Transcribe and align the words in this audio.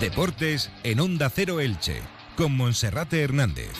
Deportes 0.00 0.70
en 0.84 1.00
Onda 1.00 1.30
Cero 1.30 1.58
Elche, 1.58 2.02
con 2.36 2.54
Monserrate 2.54 3.22
Hernández. 3.22 3.72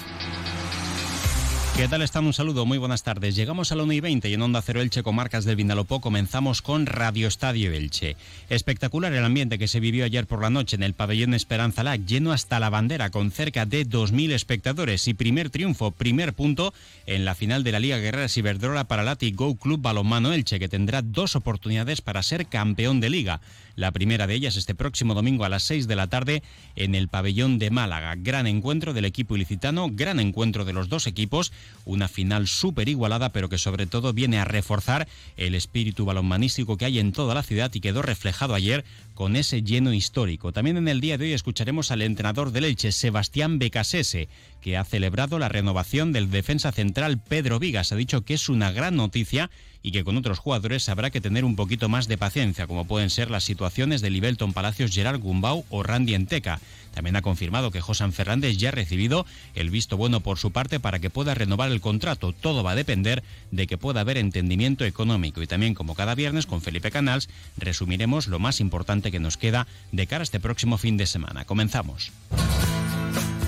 ¿Qué 1.77 1.89
tal 1.89 2.01
están? 2.01 2.25
Un 2.25 2.33
saludo, 2.33 2.65
muy 2.65 2.79
buenas 2.79 3.03
tardes. 3.03 3.37
Llegamos 3.37 3.71
a 3.71 3.77
la 3.77 3.83
1 3.83 3.93
y 3.93 4.01
20 4.01 4.31
y 4.31 4.33
en 4.33 4.41
Onda 4.41 4.63
Cero 4.63 4.81
Elche, 4.81 5.03
Marcas 5.13 5.45
del 5.45 5.57
Vinalopó, 5.57 6.01
comenzamos 6.01 6.63
con 6.63 6.87
Radio 6.87 7.29
Estadio 7.29 7.71
Elche. 7.71 8.17
Espectacular 8.49 9.13
el 9.13 9.23
ambiente 9.23 9.59
que 9.59 9.69
se 9.69 9.79
vivió 9.79 10.07
ayer 10.07 10.27
por 10.27 10.41
la 10.41 10.49
noche 10.49 10.77
en 10.77 10.85
el 10.85 10.95
pabellón 10.95 11.35
Esperanza 11.35 11.83
Lac, 11.83 12.07
lleno 12.07 12.33
hasta 12.33 12.61
la 12.61 12.71
bandera, 12.71 13.11
con 13.11 13.31
cerca 13.31 13.67
de 13.67 13.87
2.000 13.87 14.33
espectadores 14.33 15.07
y 15.09 15.13
primer 15.13 15.51
triunfo, 15.51 15.91
primer 15.91 16.33
punto 16.33 16.73
en 17.05 17.27
la 17.27 17.35
final 17.35 17.63
de 17.63 17.73
la 17.73 17.81
Liga 17.81 17.99
Guerrera 17.99 18.29
Ciberdrola 18.29 18.85
para 18.85 19.05
Lati 19.05 19.33
Go 19.33 19.57
Club 19.57 19.83
Balonmano 19.83 20.33
Elche, 20.33 20.59
que 20.59 20.71
tendrá 20.71 21.03
dos 21.03 21.37
oportunidades 21.37 22.01
para 22.01 22.23
ser 22.23 22.47
campeón 22.47 23.01
de 23.01 23.11
liga. 23.11 23.43
La 23.77 23.93
primera 23.93 24.27
de 24.27 24.35
ellas 24.35 24.57
este 24.57 24.75
próximo 24.75 25.13
domingo 25.13 25.45
a 25.45 25.51
las 25.51 25.63
6 25.65 25.87
de 25.87 25.97
la 25.97 26.07
tarde 26.07 26.43
en 26.77 26.95
el 26.95 27.09
pabellón 27.09 27.59
de 27.59 27.71
Málaga. 27.71 28.15
Gran 28.17 28.47
encuentro 28.47 28.95
del 28.95 29.05
equipo 29.05 29.37
ilicitano, 29.37 29.91
gran 29.93 30.19
encuentro 30.19 30.65
de 30.65 30.73
los 30.73 30.89
dos 30.89 31.07
equipos, 31.07 31.53
una 31.85 32.09
final 32.09 32.49
súper 32.49 32.89
igualada, 32.89 33.33
pero 33.33 33.51
que 33.51 33.59
sobre 33.59 33.87
todo 33.87 34.15
viene 34.15 34.39
a 34.39 34.47
reforzar 34.47 35.07
el 35.37 35.55
espíritu 35.55 36.07
balonmanístico 36.07 36.79
que 36.79 36.87
hay 36.87 36.99
en 36.99 37.13
toda 37.13 37.35
la 37.35 37.43
ciudad 37.43 37.71
y 37.75 37.81
quedó 37.81 38.01
reflejado 38.01 38.55
ayer 38.55 38.85
con 39.13 39.37
ese 39.37 39.63
lleno 39.63 39.93
histórico. 39.93 40.53
También 40.53 40.79
en 40.79 40.89
el 40.89 41.03
día 41.03 41.19
de 41.19 41.27
hoy 41.27 41.33
escucharemos 41.35 41.91
al 41.91 42.01
entrenador 42.01 42.53
del 42.53 42.65
Elche, 42.65 42.93
Sebastián 42.93 43.59
Becasese, 43.59 44.29
que 44.63 44.79
ha 44.79 44.85
celebrado 44.85 45.39
la 45.39 45.51
renovación 45.51 46.13
del 46.13 46.31
defensa 46.31 46.73
central 46.73 47.23
Pedro 47.23 47.59
Vigas. 47.59 47.93
Ha 47.93 47.97
dicho 47.97 48.25
que 48.25 48.35
es 48.35 48.49
una 48.49 48.73
gran 48.73 48.97
noticia 48.97 49.51
y 49.87 49.93
que 49.93 50.03
con 50.03 50.17
otros 50.17 50.41
jugadores 50.41 50.89
habrá 50.89 51.11
que 51.11 51.21
tener 51.21 51.45
un 51.45 51.55
poquito 51.55 51.89
más 51.89 52.09
de 52.09 52.19
paciencia, 52.19 52.67
como 52.67 52.89
pueden 52.89 53.09
ser 53.09 53.31
las 53.31 53.45
situaciones 53.45 54.01
de 54.01 54.11
Libelton 54.11 54.53
Palacios, 54.53 54.91
Gerard 54.93 55.21
Gumbau 55.21 55.65
o 55.71 55.85
Randy 55.85 56.15
Enteca. 56.15 56.59
También 56.93 57.15
ha 57.15 57.23
confirmado 57.23 57.71
que 57.71 57.81
Josan 57.81 58.13
Fernández 58.13 58.57
ya 58.57 58.71
ha 58.71 58.73
recibido 58.73 59.27
el 59.55 59.71
visto 59.71 59.97
bueno 59.97 60.19
por 60.23 60.39
su 60.39 60.51
parte 60.51 60.81
para 60.81 60.99
que 60.99 61.09
pueda 61.09 61.35
renovar 61.35 61.71
el 61.71 61.81
contrato. 61.81 62.33
Todo 62.33 62.65
va 62.65 62.73
a 62.73 62.75
depender 62.75 63.23
de 63.53 63.69
que 63.69 63.79
pueda 63.79 64.01
haber 64.01 64.19
entendimiento 64.19 64.85
económico. 64.85 65.41
Y 65.41 65.47
también, 65.47 65.75
como 65.75 65.95
cada 65.95 66.17
viernes, 66.17 66.47
con 66.47 66.63
Felipe 66.63 66.91
Canals, 66.91 67.29
resumiremos 67.57 68.27
lo 68.27 68.41
más 68.41 68.59
importante 68.59 69.13
que 69.13 69.21
nos 69.21 69.37
queda 69.37 69.69
de 69.93 70.09
cara 70.09 70.23
a 70.23 70.25
este 70.25 70.41
próximo 70.41 70.79
fin 70.79 70.97
de 70.97 71.07
semana. 71.07 71.45
Comenzamos. 71.45 72.11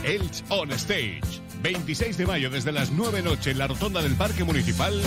Elch 0.04 0.44
on 0.50 0.70
Stage. 0.70 1.42
26 1.64 2.16
de 2.16 2.26
mayo 2.26 2.48
desde 2.48 2.70
las 2.70 2.92
9 2.92 3.22
noche 3.22 3.50
en 3.50 3.58
la 3.58 3.66
rotonda 3.66 4.02
del 4.02 4.14
Parque 4.14 4.44
Municipal. 4.44 5.02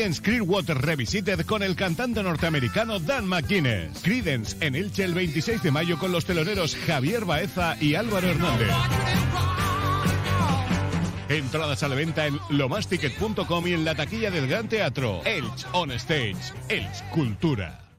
Creedence 0.00 0.22
Clearwater 0.22 0.78
Revisited 0.78 1.44
con 1.44 1.62
el 1.62 1.76
cantante 1.76 2.22
norteamericano 2.22 2.98
Dan 3.00 3.28
McGuinness. 3.28 4.00
Creedence 4.02 4.56
en 4.60 4.74
Elche 4.74 5.04
el 5.04 5.12
26 5.12 5.62
de 5.62 5.70
mayo 5.70 5.98
con 5.98 6.10
los 6.10 6.24
teloneros 6.24 6.74
Javier 6.74 7.26
Baeza 7.26 7.76
y 7.78 7.96
Álvaro 7.96 8.30
Hernández. 8.30 8.70
Entradas 11.28 11.82
a 11.82 11.88
la 11.88 11.96
venta 11.96 12.26
en 12.26 12.38
lomasticket.com 12.48 13.66
y 13.66 13.74
en 13.74 13.84
la 13.84 13.94
taquilla 13.94 14.30
del 14.30 14.48
Gran 14.48 14.70
Teatro. 14.70 15.20
Elch 15.26 15.66
on 15.74 15.90
Stage. 15.90 16.54
Elch 16.70 17.02
Cultura. 17.10 17.89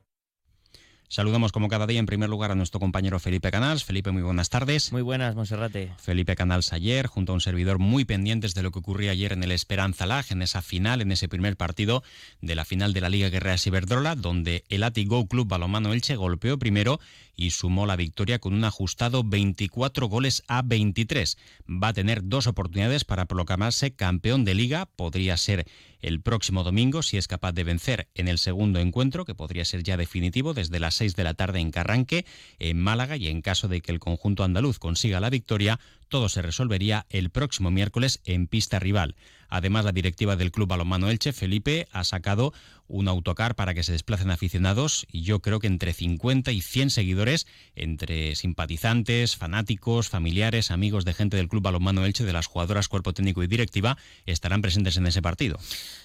Saludamos 1.11 1.51
como 1.51 1.67
cada 1.67 1.87
día 1.87 1.99
en 1.99 2.05
primer 2.05 2.29
lugar 2.29 2.51
a 2.51 2.55
nuestro 2.55 2.79
compañero 2.79 3.19
Felipe 3.19 3.51
Canals. 3.51 3.83
Felipe, 3.83 4.11
muy 4.11 4.21
buenas 4.21 4.49
tardes. 4.49 4.93
Muy 4.93 5.01
buenas, 5.01 5.35
Monserrate. 5.35 5.91
Felipe 5.97 6.37
Canals 6.37 6.71
ayer, 6.71 7.07
junto 7.07 7.33
a 7.33 7.35
un 7.35 7.41
servidor 7.41 7.79
muy 7.79 8.05
pendientes 8.05 8.53
de 8.53 8.63
lo 8.63 8.71
que 8.71 8.79
ocurría 8.79 9.11
ayer 9.11 9.33
en 9.33 9.43
el 9.43 9.51
Esperanza 9.51 10.05
Lag, 10.05 10.23
en 10.29 10.41
esa 10.41 10.61
final, 10.61 11.01
en 11.01 11.11
ese 11.11 11.27
primer 11.27 11.57
partido 11.57 12.01
de 12.39 12.55
la 12.55 12.63
final 12.63 12.93
de 12.93 13.01
la 13.01 13.09
Liga 13.09 13.27
Guerrera 13.27 13.57
Ciberdrola, 13.57 14.15
donde 14.15 14.63
el 14.69 14.83
Ati 14.83 15.03
Go 15.03 15.27
Club 15.27 15.49
Balomano 15.49 15.91
Elche 15.91 16.15
golpeó 16.15 16.57
primero 16.57 17.01
y 17.35 17.49
sumó 17.49 17.85
la 17.85 17.95
victoria 17.95 18.39
con 18.39 18.53
un 18.53 18.63
ajustado 18.63 19.23
24 19.25 20.07
goles 20.07 20.43
a 20.47 20.61
23. 20.61 21.37
Va 21.67 21.89
a 21.89 21.93
tener 21.93 22.21
dos 22.23 22.47
oportunidades 22.47 23.03
para 23.03 23.25
proclamarse 23.25 23.93
campeón 23.95 24.45
de 24.45 24.53
liga. 24.53 24.85
Podría 24.85 25.35
ser 25.37 25.65
el 26.01 26.21
próximo 26.21 26.63
domingo 26.63 27.03
si 27.03 27.17
es 27.17 27.27
capaz 27.27 27.51
de 27.53 27.63
vencer 27.63 28.07
en 28.15 28.27
el 28.27 28.37
segundo 28.37 28.79
encuentro, 28.79 29.25
que 29.25 29.35
podría 29.35 29.65
ser 29.65 29.83
ya 29.83 29.97
definitivo 29.97 30.53
desde 30.53 30.79
las 30.79 31.00
6 31.01 31.15
de 31.15 31.23
la 31.23 31.33
tarde 31.33 31.59
en 31.59 31.71
Carranque, 31.71 32.27
en 32.59 32.79
Málaga, 32.79 33.17
y 33.17 33.27
en 33.27 33.41
caso 33.41 33.67
de 33.67 33.81
que 33.81 33.91
el 33.91 33.99
conjunto 33.99 34.43
andaluz 34.43 34.77
consiga 34.77 35.19
la 35.19 35.31
victoria, 35.31 35.79
todo 36.09 36.29
se 36.29 36.43
resolvería 36.43 37.07
el 37.09 37.31
próximo 37.31 37.71
miércoles 37.71 38.21
en 38.23 38.45
pista 38.45 38.77
rival. 38.77 39.15
Además, 39.51 39.85
la 39.85 39.91
directiva 39.91 40.37
del 40.37 40.51
Club 40.51 40.69
Balonmano 40.69 41.09
Elche, 41.09 41.33
Felipe, 41.33 41.87
ha 41.91 42.05
sacado 42.05 42.53
un 42.87 43.07
autocar 43.07 43.55
para 43.55 43.73
que 43.73 43.83
se 43.83 43.93
desplacen 43.93 44.31
aficionados 44.31 45.05
y 45.11 45.21
yo 45.21 45.39
creo 45.39 45.59
que 45.59 45.67
entre 45.67 45.93
50 45.93 46.51
y 46.51 46.61
100 46.61 46.89
seguidores, 46.89 47.47
entre 47.75 48.35
simpatizantes, 48.35 49.37
fanáticos, 49.37 50.09
familiares, 50.09 50.71
amigos 50.71 51.05
de 51.05 51.13
gente 51.13 51.37
del 51.37 51.47
Club 51.47 51.63
Balonmano 51.63 52.05
Elche, 52.05 52.25
de 52.25 52.33
las 52.33 52.47
jugadoras, 52.47 52.87
cuerpo 52.87 53.13
técnico 53.13 53.43
y 53.43 53.47
directiva, 53.47 53.97
estarán 54.25 54.61
presentes 54.61 54.97
en 54.97 55.07
ese 55.07 55.21
partido. 55.21 55.57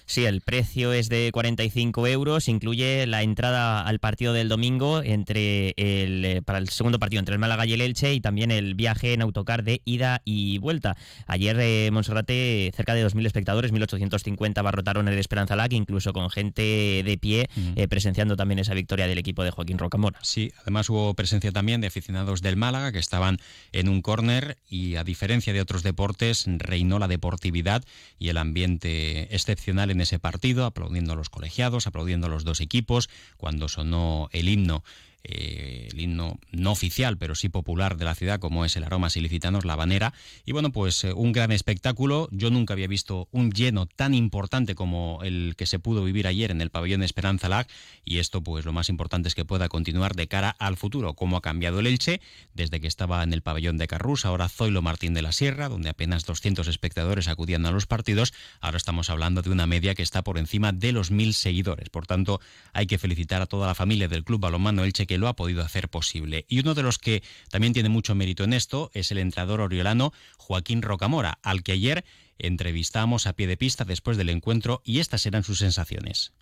Sí, 0.05 0.25
el 0.25 0.39
precio 0.41 0.93
es 0.93 1.09
de 1.09 1.29
45 1.33 2.07
euros, 2.07 2.47
incluye 2.47 3.05
la 3.07 3.23
entrada 3.23 3.81
al 3.81 3.99
partido 3.99 4.31
del 4.31 4.47
domingo 4.47 5.03
entre 5.03 5.73
el, 5.75 6.23
eh, 6.23 6.41
para 6.41 6.59
el 6.59 6.69
segundo 6.69 6.99
partido 6.99 7.19
entre 7.19 7.33
el 7.33 7.39
Málaga 7.39 7.65
y 7.65 7.73
el 7.73 7.81
Elche 7.81 8.13
y 8.13 8.21
también 8.21 8.51
el 8.51 8.75
viaje 8.75 9.13
en 9.13 9.21
autocar 9.21 9.63
de 9.63 9.81
ida 9.83 10.21
y 10.23 10.57
vuelta. 10.59 10.95
Ayer 11.25 11.57
eh, 11.59 11.89
Monserrate 11.91 12.71
cerca 12.75 12.93
de 12.93 13.05
2.000 13.05 13.27
espectadores, 13.37 13.73
1.850 13.73 14.63
barrotaron 14.63 15.07
el 15.07 15.19
Esperanza 15.19 15.55
Lac, 15.55 15.73
incluso 15.73 16.13
con 16.13 16.29
gente 16.29 17.03
de 17.03 17.17
pie 17.19 17.49
eh, 17.75 17.87
presenciando 17.87 18.35
también 18.35 18.59
esa 18.59 18.73
victoria 18.73 19.07
del 19.07 19.17
equipo 19.17 19.43
de 19.43 19.51
Joaquín 19.51 19.77
Rocamora. 19.77 20.19
Sí, 20.23 20.51
además 20.61 20.89
hubo 20.89 21.13
presencia 21.13 21.51
también 21.51 21.81
de 21.81 21.87
aficionados 21.87 22.41
del 22.41 22.55
Málaga 22.55 22.91
que 22.91 22.99
estaban 22.99 23.39
en 23.73 23.89
un 23.89 24.01
córner 24.01 24.57
y 24.69 24.95
a 24.95 25.03
diferencia 25.03 25.53
de 25.53 25.61
otros 25.61 25.83
deportes 25.83 26.45
reinó 26.47 26.97
la 26.97 27.07
deportividad 27.07 27.83
y 28.17 28.29
el 28.29 28.37
ambiente 28.37 29.35
excepcional 29.35 29.91
en 29.91 29.97
en 29.97 30.01
ese 30.01 30.19
partido, 30.19 30.65
aplaudiendo 30.65 31.13
a 31.13 31.15
los 31.15 31.29
colegiados, 31.29 31.87
aplaudiendo 31.87 32.27
a 32.27 32.29
los 32.29 32.43
dos 32.43 32.61
equipos, 32.61 33.09
cuando 33.37 33.67
sonó 33.67 34.29
el 34.31 34.47
himno 34.47 34.83
eh, 35.23 35.89
el 35.91 35.99
himno 35.99 36.39
no 36.51 36.71
oficial, 36.71 37.17
pero 37.17 37.35
sí 37.35 37.49
popular 37.49 37.97
de 37.97 38.05
la 38.05 38.15
ciudad, 38.15 38.39
como 38.39 38.65
es 38.65 38.75
el 38.75 38.83
Aroma 38.83 39.09
Ilicitanos, 39.13 39.65
La 39.65 39.75
Banera. 39.75 40.13
Y 40.45 40.51
bueno, 40.51 40.71
pues 40.71 41.03
eh, 41.03 41.13
un 41.13 41.31
gran 41.31 41.51
espectáculo. 41.51 42.29
Yo 42.31 42.49
nunca 42.49 42.73
había 42.73 42.87
visto 42.87 43.27
un 43.31 43.51
lleno 43.51 43.85
tan 43.85 44.13
importante 44.13 44.75
como 44.75 45.19
el 45.23 45.55
que 45.57 45.65
se 45.65 45.79
pudo 45.79 46.03
vivir 46.03 46.27
ayer 46.27 46.51
en 46.51 46.61
el 46.61 46.69
pabellón 46.69 47.03
Esperanza 47.03 47.49
Lag. 47.49 47.67
Y 48.05 48.19
esto, 48.19 48.41
pues 48.41 48.65
lo 48.65 48.73
más 48.73 48.89
importante 48.89 49.27
es 49.27 49.35
que 49.35 49.45
pueda 49.45 49.69
continuar 49.69 50.15
de 50.15 50.27
cara 50.27 50.49
al 50.49 50.77
futuro. 50.77 51.13
Cómo 51.13 51.37
ha 51.37 51.41
cambiado 51.41 51.79
el 51.79 51.87
Elche 51.87 52.21
desde 52.53 52.79
que 52.79 52.87
estaba 52.87 53.23
en 53.23 53.33
el 53.33 53.41
pabellón 53.41 53.77
de 53.77 53.87
Carrús, 53.87 54.25
ahora 54.25 54.49
Zoilo 54.49 54.81
Martín 54.81 55.13
de 55.13 55.21
la 55.21 55.31
Sierra, 55.31 55.69
donde 55.69 55.89
apenas 55.89 56.25
200 56.25 56.67
espectadores 56.67 57.27
acudían 57.27 57.65
a 57.65 57.71
los 57.71 57.85
partidos. 57.85 58.33
Ahora 58.61 58.77
estamos 58.77 59.09
hablando 59.09 59.41
de 59.41 59.49
una 59.49 59.67
media 59.67 59.95
que 59.95 60.03
está 60.03 60.23
por 60.23 60.37
encima 60.37 60.71
de 60.71 60.91
los 60.91 61.11
mil 61.11 61.33
seguidores. 61.33 61.89
Por 61.89 62.05
tanto, 62.05 62.39
hay 62.73 62.87
que 62.87 62.97
felicitar 62.97 63.41
a 63.41 63.45
toda 63.45 63.67
la 63.67 63.75
familia 63.75 64.07
del 64.07 64.23
Club 64.23 64.41
Balonmano 64.41 64.83
Elche 64.83 65.06
que 65.07 65.17
lo 65.17 65.27
ha 65.27 65.35
podido 65.35 65.63
hacer 65.63 65.89
posible. 65.89 66.45
Y 66.47 66.59
uno 66.59 66.73
de 66.73 66.83
los 66.83 66.99
que 66.99 67.23
también 67.49 67.73
tiene 67.73 67.89
mucho 67.89 68.15
mérito 68.15 68.43
en 68.43 68.53
esto 68.53 68.91
es 68.93 69.11
el 69.11 69.17
entrenador 69.17 69.61
oriolano 69.61 70.13
Joaquín 70.37 70.81
Rocamora, 70.81 71.39
al 71.41 71.63
que 71.63 71.71
ayer 71.71 72.05
entrevistamos 72.39 73.25
a 73.27 73.33
pie 73.33 73.47
de 73.47 73.57
pista 73.57 73.83
después 73.83 74.17
del 74.17 74.29
encuentro 74.29 74.81
y 74.83 74.99
estas 74.99 75.25
eran 75.25 75.43
sus 75.43 75.59
sensaciones. 75.59 76.33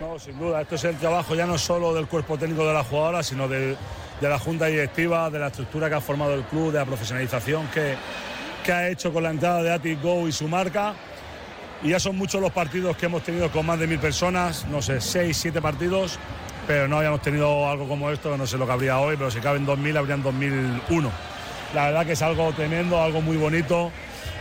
No, 0.00 0.18
sin 0.18 0.38
duda, 0.38 0.62
esto 0.62 0.76
es 0.76 0.84
el 0.84 0.96
trabajo 0.96 1.34
ya 1.34 1.46
no 1.46 1.58
solo 1.58 1.92
del 1.92 2.06
cuerpo 2.06 2.38
técnico 2.38 2.66
de 2.66 2.72
la 2.72 2.84
jugadora, 2.84 3.22
sino 3.22 3.48
de, 3.48 3.76
la 4.20 4.38
junta 4.38 4.66
directiva, 4.66 5.28
de 5.30 5.38
la 5.38 5.48
estructura 5.48 5.88
que 5.88 5.96
ha 5.96 6.00
formado 6.00 6.34
el 6.34 6.44
club, 6.44 6.72
de 6.72 6.78
la 6.78 6.86
profesionalización 6.86 7.66
que, 7.68 7.96
que 8.64 8.72
ha 8.72 8.88
hecho 8.88 9.12
con 9.12 9.22
la 9.22 9.30
entrada 9.30 9.62
de 9.62 9.72
Atic 9.72 10.00
Go 10.00 10.28
y 10.28 10.32
su 10.32 10.48
marca. 10.48 10.94
Y 11.82 11.90
ya 11.90 12.00
son 12.00 12.16
muchos 12.16 12.40
los 12.40 12.52
partidos 12.52 12.96
que 12.96 13.06
hemos 13.06 13.24
tenido 13.24 13.50
con 13.50 13.66
más 13.66 13.78
de 13.78 13.88
mil 13.88 13.98
personas, 13.98 14.66
no 14.66 14.80
sé, 14.80 15.00
seis, 15.00 15.36
siete 15.36 15.60
partidos 15.60 16.18
pero 16.66 16.88
no 16.88 16.98
habíamos 16.98 17.22
tenido 17.22 17.68
algo 17.68 17.88
como 17.88 18.10
esto, 18.10 18.36
no 18.36 18.46
sé 18.46 18.58
lo 18.58 18.66
que 18.66 18.72
habría 18.72 18.98
hoy, 18.98 19.16
pero 19.16 19.30
si 19.30 19.40
caben 19.40 19.66
2.000 19.66 19.96
habrían 19.96 20.22
2.001. 20.22 21.10
La 21.74 21.86
verdad 21.86 22.06
que 22.06 22.12
es 22.12 22.22
algo 22.22 22.52
tremendo, 22.52 23.02
algo 23.02 23.22
muy 23.22 23.36
bonito. 23.36 23.90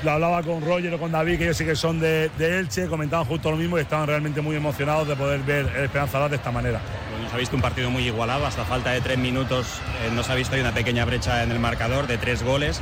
Lo 0.03 0.12
hablaba 0.12 0.41
con 0.41 0.62
Roger 0.65 0.94
o 0.95 1.00
con 1.00 1.12
David, 1.12 1.38
que 1.38 1.44
ellos 1.44 1.57
sí 1.57 1.63
que 1.63 1.75
son 1.75 2.00
de, 2.00 2.31
Elche, 2.39 2.88
comentaban 2.88 3.25
justo 3.25 3.51
lo 3.51 3.57
mismo 3.57 3.77
y 3.77 3.81
estaban 3.81 4.07
realmente 4.07 4.41
muy 4.41 4.56
emocionados 4.56 5.07
de 5.07 5.15
poder 5.15 5.41
ver 5.41 5.71
el 5.75 5.83
Esperanza 5.85 6.27
de 6.27 6.35
esta 6.35 6.51
manera. 6.51 6.81
Se 7.29 7.35
ha 7.35 7.39
visto 7.39 7.56
un 7.56 7.62
partido 7.62 7.89
muy 7.89 8.03
igualado, 8.03 8.45
hasta 8.45 8.65
falta 8.65 8.91
de 8.91 9.00
tres 9.00 9.18
minutos 9.18 9.79
eh, 10.03 10.09
no 10.13 10.23
se 10.23 10.31
ha 10.31 10.35
visto 10.35 10.56
hay 10.56 10.62
una 10.62 10.73
pequeña 10.73 11.06
brecha 11.06 11.44
en 11.44 11.51
el 11.51 11.59
marcador 11.59 12.07
de 12.07 12.18
tres 12.18 12.44
goles. 12.44 12.81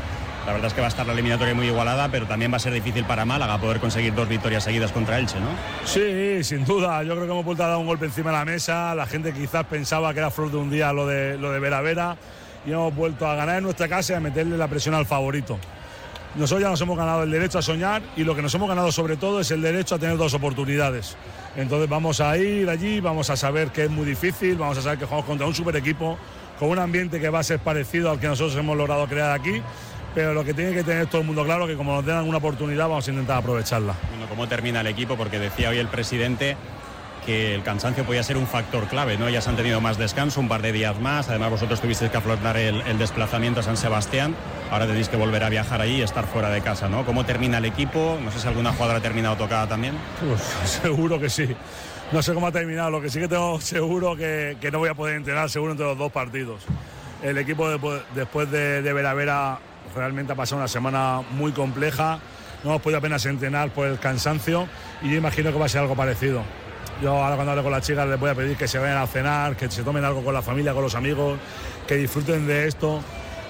La 0.49 0.53
verdad 0.53 0.69
es 0.69 0.73
que 0.73 0.81
va 0.81 0.87
a 0.87 0.89
estar 0.89 1.05
la 1.05 1.13
eliminatoria 1.13 1.53
muy 1.53 1.67
igualada, 1.67 2.09
pero 2.09 2.25
también 2.25 2.51
va 2.51 2.57
a 2.57 2.59
ser 2.59 2.73
difícil 2.73 3.05
para 3.05 3.23
Málaga 3.23 3.59
poder 3.59 3.79
conseguir 3.79 4.15
dos 4.15 4.27
victorias 4.27 4.63
seguidas 4.63 4.91
contra 4.91 5.19
Elche, 5.19 5.39
¿no? 5.39 5.49
Sí, 5.85 6.43
sin 6.43 6.65
duda. 6.65 7.03
Yo 7.03 7.13
creo 7.13 7.27
que 7.27 7.31
hemos 7.31 7.45
vuelto 7.45 7.63
a 7.63 7.67
dar 7.67 7.77
un 7.77 7.85
golpe 7.85 8.07
encima 8.07 8.31
de 8.31 8.37
la 8.37 8.45
mesa. 8.45 8.95
La 8.95 9.05
gente 9.05 9.31
quizás 9.31 9.65
pensaba 9.65 10.11
que 10.11 10.17
era 10.17 10.31
flor 10.31 10.49
de 10.49 10.57
un 10.57 10.71
día 10.71 10.91
lo 10.91 11.05
de, 11.05 11.37
lo 11.37 11.51
de 11.51 11.59
Vera 11.59 11.81
Vera 11.81 12.17
y 12.65 12.71
hemos 12.71 12.95
vuelto 12.95 13.27
a 13.27 13.35
ganar 13.35 13.57
en 13.57 13.65
nuestra 13.65 13.87
casa 13.87 14.13
y 14.13 14.15
a 14.15 14.19
meterle 14.19 14.57
la 14.57 14.67
presión 14.67 14.95
al 14.95 15.05
favorito. 15.05 15.59
nosotros 16.33 16.63
ya 16.63 16.69
nos 16.69 16.81
hemos 16.81 16.97
ganado 16.97 17.21
el 17.21 17.29
derecho 17.29 17.59
a 17.59 17.61
soñar 17.61 18.01
y 18.17 18.23
lo 18.23 18.35
que 18.35 18.41
nos 18.41 18.55
hemos 18.55 18.67
ganado 18.67 18.91
sobre 18.91 19.17
todo 19.17 19.41
es 19.41 19.51
el 19.51 19.61
derecho 19.61 19.93
a 19.93 19.99
tener 19.99 20.17
dos 20.17 20.33
oportunidades. 20.33 21.15
Entonces 21.57 21.87
vamos 21.87 22.21
a 22.21 22.35
ir 22.39 22.67
allí, 22.71 23.01
vamos 23.01 23.29
a 23.29 23.37
saber 23.37 23.67
que 23.69 23.83
es 23.83 23.91
muy 23.91 24.05
difícil, 24.05 24.55
vamos 24.55 24.79
a 24.79 24.81
saber 24.81 24.97
que 24.97 25.05
jugamos 25.05 25.27
contra 25.27 25.45
un 25.45 25.53
super 25.53 25.75
equipo, 25.75 26.17
con 26.57 26.69
un 26.69 26.79
ambiente 26.79 27.19
que 27.19 27.29
va 27.29 27.39
a 27.39 27.43
ser 27.43 27.59
parecido 27.59 28.09
al 28.09 28.19
que 28.19 28.27
nosotros 28.27 28.55
hemos 28.57 28.75
logrado 28.75 29.07
crear 29.07 29.31
aquí, 29.31 29.61
pero 30.13 30.33
lo 30.33 30.43
que 30.43 30.53
tiene 30.53 30.73
que 30.73 30.83
tener 30.83 31.07
todo 31.07 31.21
el 31.21 31.27
mundo 31.27 31.43
claro 31.43 31.65
es 31.65 31.71
que 31.71 31.77
como 31.77 31.93
nos 31.93 32.05
den 32.05 32.17
una 32.17 32.37
oportunidad 32.37 32.87
vamos 32.87 33.07
a 33.07 33.11
intentar 33.11 33.37
aprovecharla. 33.37 33.93
Bueno, 34.09 34.27
¿cómo 34.27 34.47
termina 34.47 34.81
el 34.81 34.87
equipo? 34.87 35.15
Porque 35.15 35.39
decía 35.39 35.69
hoy 35.69 35.77
el 35.77 35.87
presidente 35.87 36.57
que 37.25 37.53
el 37.53 37.63
cansancio 37.63 38.03
podía 38.05 38.23
ser 38.23 38.37
un 38.37 38.47
factor 38.47 38.87
clave, 38.87 39.17
¿no? 39.17 39.29
Ya 39.29 39.41
se 39.41 39.49
han 39.49 39.55
tenido 39.55 39.81
más 39.81 39.97
descanso, 39.97 40.39
un 40.39 40.47
par 40.47 40.61
de 40.61 40.71
días 40.71 40.99
más, 40.99 41.29
además 41.29 41.51
vosotros 41.51 41.79
tuvisteis 41.81 42.09
que 42.09 42.17
afrontar 42.17 42.57
el, 42.57 42.97
desplazamiento 42.97 43.59
a 43.59 43.63
San 43.63 43.77
Sebastián, 43.77 44.35
ahora 44.71 44.87
tenéis 44.87 45.09
que 45.09 45.17
volver 45.17 45.43
a 45.43 45.49
viajar 45.49 45.81
allí 45.81 45.97
y 45.97 46.01
estar 46.01 46.25
fuera 46.25 46.49
de 46.49 46.61
casa, 46.61 46.89
¿no? 46.89 47.05
¿Cómo 47.05 47.25
termina 47.25 47.59
el 47.59 47.65
equipo? 47.65 48.17
No 48.23 48.31
sé 48.31 48.39
si 48.39 48.47
alguna 48.47 48.71
jugadora 48.71 48.99
ha 48.99 49.01
terminado 49.01 49.35
tocada 49.35 49.67
también. 49.67 49.95
Pues, 50.19 50.41
seguro 50.81 51.19
que 51.19 51.29
sí. 51.29 51.55
No 52.11 52.23
sé 52.23 52.33
cómo 52.33 52.47
ha 52.47 52.51
terminado, 52.51 52.89
lo 52.89 53.01
que 53.01 53.09
sí 53.09 53.19
que 53.19 53.27
tengo 53.27 53.61
seguro 53.61 54.15
que, 54.15 54.57
que 54.59 54.71
no 54.71 54.79
voy 54.79 54.89
a 54.89 54.95
poder 54.95 55.15
entrenar 55.15 55.49
seguro 55.49 55.73
entre 55.73 55.85
los 55.85 55.97
dos 55.97 56.11
partidos. 56.11 56.63
El 57.21 57.37
equipo 57.37 57.69
después 58.15 58.49
de, 58.49 58.81
de 58.81 58.93
Vera 58.93 59.13
Vera 59.13 59.59
realmente 59.95 60.33
ha 60.33 60.35
pasado 60.35 60.57
una 60.57 60.67
semana 60.67 61.21
muy 61.31 61.51
compleja, 61.51 62.19
no 62.63 62.71
hemos 62.71 62.81
podido 62.81 62.99
apenas 62.99 63.25
entrenar 63.25 63.69
por 63.71 63.87
el 63.87 63.99
cansancio 63.99 64.67
y 65.01 65.09
yo 65.09 65.17
imagino 65.17 65.51
que 65.51 65.59
va 65.59 65.65
a 65.65 65.69
ser 65.69 65.81
algo 65.81 65.95
parecido. 65.95 66.43
Yo 67.01 67.13
ahora 67.13 67.35
cuando 67.35 67.51
hable 67.51 67.63
con 67.63 67.71
las 67.71 67.85
chicas 67.85 68.07
les 68.07 68.19
voy 68.19 68.29
a 68.29 68.35
pedir 68.35 68.57
que 68.57 68.67
se 68.67 68.77
vayan 68.77 68.97
a 68.97 69.07
cenar, 69.07 69.55
que 69.55 69.71
se 69.71 69.83
tomen 69.83 70.03
algo 70.03 70.23
con 70.23 70.33
la 70.33 70.41
familia, 70.41 70.73
con 70.73 70.83
los 70.83 70.95
amigos, 70.95 71.39
que 71.87 71.95
disfruten 71.95 72.45
de 72.45 72.67
esto, 72.67 73.01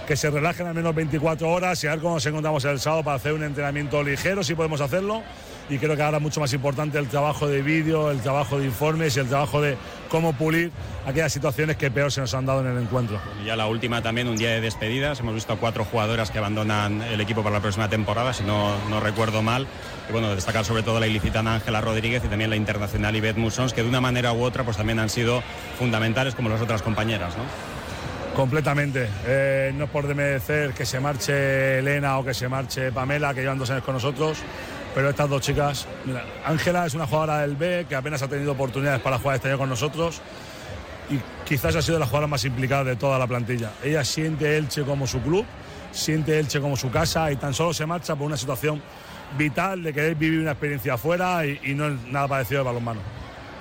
que 0.10 0.16
se 0.16 0.32
relajen 0.32 0.66
al 0.66 0.74
menos 0.74 0.96
24 0.96 1.48
horas 1.48 1.84
y 1.84 1.88
a 1.88 1.92
ver 1.92 2.00
cómo 2.00 2.16
nos 2.16 2.26
encontramos 2.26 2.66
el 2.66 2.80
sábado 2.80 3.04
para 3.04 3.18
hacer 3.18 3.32
un 3.32 3.44
entrenamiento 3.44 4.02
ligero, 4.02 4.44
si 4.44 4.56
podemos 4.56 4.82
hacerlo. 4.82 5.22
Y 5.70 5.78
creo 5.78 5.96
que 5.96 6.02
ahora 6.02 6.18
es 6.18 6.24
mucho 6.24 6.40
más 6.40 6.52
importante 6.52 6.98
el 6.98 7.08
trabajo 7.08 7.48
de 7.48 7.62
vídeo, 7.62 8.10
el 8.10 8.20
trabajo 8.20 8.58
de 8.58 8.66
informes 8.66 9.16
y 9.16 9.20
el 9.20 9.28
trabajo 9.28 9.62
de 9.62 9.78
cómo 10.10 10.34
pulir 10.34 10.72
aquellas 11.06 11.32
situaciones 11.32 11.78
que 11.78 11.92
peor 11.92 12.12
se 12.12 12.22
nos 12.22 12.34
han 12.34 12.48
dado 12.48 12.62
en 12.62 12.76
el 12.76 12.82
encuentro. 12.82 13.22
Ya 13.46 13.56
la 13.56 13.68
última 13.68 14.02
también, 14.02 14.28
un 14.28 14.36
día 14.36 14.50
de 14.50 14.62
despedidas. 14.62 15.20
Hemos 15.20 15.36
visto 15.36 15.54
a 15.54 15.58
cuatro 15.58 15.86
jugadoras 15.86 16.32
que 16.32 16.40
abandonan 16.40 17.04
el 17.04 17.22
equipo 17.22 17.44
para 17.44 17.58
la 17.58 17.62
próxima 17.62 17.88
temporada, 17.88 18.34
si 18.34 18.44
no, 18.44 18.74
no 18.90 19.00
recuerdo 19.00 19.44
mal. 19.44 19.68
Y 20.10 20.12
bueno, 20.12 20.34
destacar 20.34 20.66
sobre 20.66 20.82
todo 20.82 21.00
la 21.00 21.06
ilicitana 21.06 21.54
Ángela 21.54 21.82
Rodríguez 21.82 22.24
y 22.26 22.30
también 22.30 22.50
la 22.50 22.56
internacional 22.56 23.16
Ivette 23.16 23.38
Musons, 23.38 23.74
que 23.74 23.84
de 23.84 23.90
una 23.90 24.02
manera 24.02 24.34
u 24.34 24.42
otra 24.42 24.64
pues 24.64 24.76
también 24.76 24.98
han 24.98 25.10
sido 25.10 25.44
fundamentales 25.78 26.34
como 26.34 26.50
las 26.50 26.62
otras 26.62 26.82
compañeras. 26.82 27.36
Completamente. 28.36 29.08
Eh, 29.26 29.74
no 29.76 29.86
es 29.86 29.90
por 29.90 30.08
demerecer 30.08 30.74
que 30.74 30.86
se 30.86 31.00
marche 31.00 31.80
Elena 31.80 32.18
o 32.20 32.24
que 32.24 32.34
se 32.34 32.48
marche 32.48 32.92
Pamela, 32.92 33.34
que 33.34 33.42
llevan 33.42 33.60
dos 33.60 33.70
años 33.70 33.84
con 33.84 33.96
nosotros, 33.96 34.40
pero 34.96 35.10
estas 35.10 35.30
dos 35.30 35.42
chicas, 35.42 35.88
Ángela 36.46 36.86
es 36.86 36.94
una 36.94 37.06
jugadora 37.06 37.40
del 37.42 37.56
B 37.56 37.86
que 37.88 37.96
apenas 37.96 38.22
ha 38.22 38.28
tenido 38.28 38.54
oportunidades 38.54 39.02
para 39.02 39.20
jugar 39.20 39.36
este 39.36 39.50
año 39.50 39.58
con 39.58 39.70
nosotros 39.70 40.22
y 41.10 41.20
quizás 41.48 41.76
ha 41.76 41.82
sido 41.82 42.00
la 42.00 42.06
jugadora 42.06 42.28
más 42.28 42.46
implicada 42.46 42.84
de 42.84 42.96
toda 42.96 43.18
la 43.20 43.28
plantilla. 43.28 43.72
Ella 43.84 44.04
siente 44.04 44.58
Elche 44.58 44.84
como 44.84 45.08
su 45.08 45.22
club, 45.22 45.46
siente 45.92 46.40
Elche 46.40 46.62
como 46.62 46.78
su 46.78 46.90
casa 46.92 47.32
y 47.32 47.36
tan 47.36 47.54
solo 47.54 47.74
se 47.74 47.86
marcha 47.86 48.16
por 48.16 48.28
una 48.28 48.38
situación 48.38 48.82
vital 49.38 49.84
de 49.84 49.94
querer 49.94 50.16
vivir 50.16 50.40
una 50.40 50.52
experiencia 50.52 50.96
afuera 50.96 51.46
y, 51.46 51.74
no 51.76 51.88
es 51.88 52.02
nada 52.08 52.28
parecido 52.28 52.62
al 52.62 52.68
balonmano. 52.68 53.02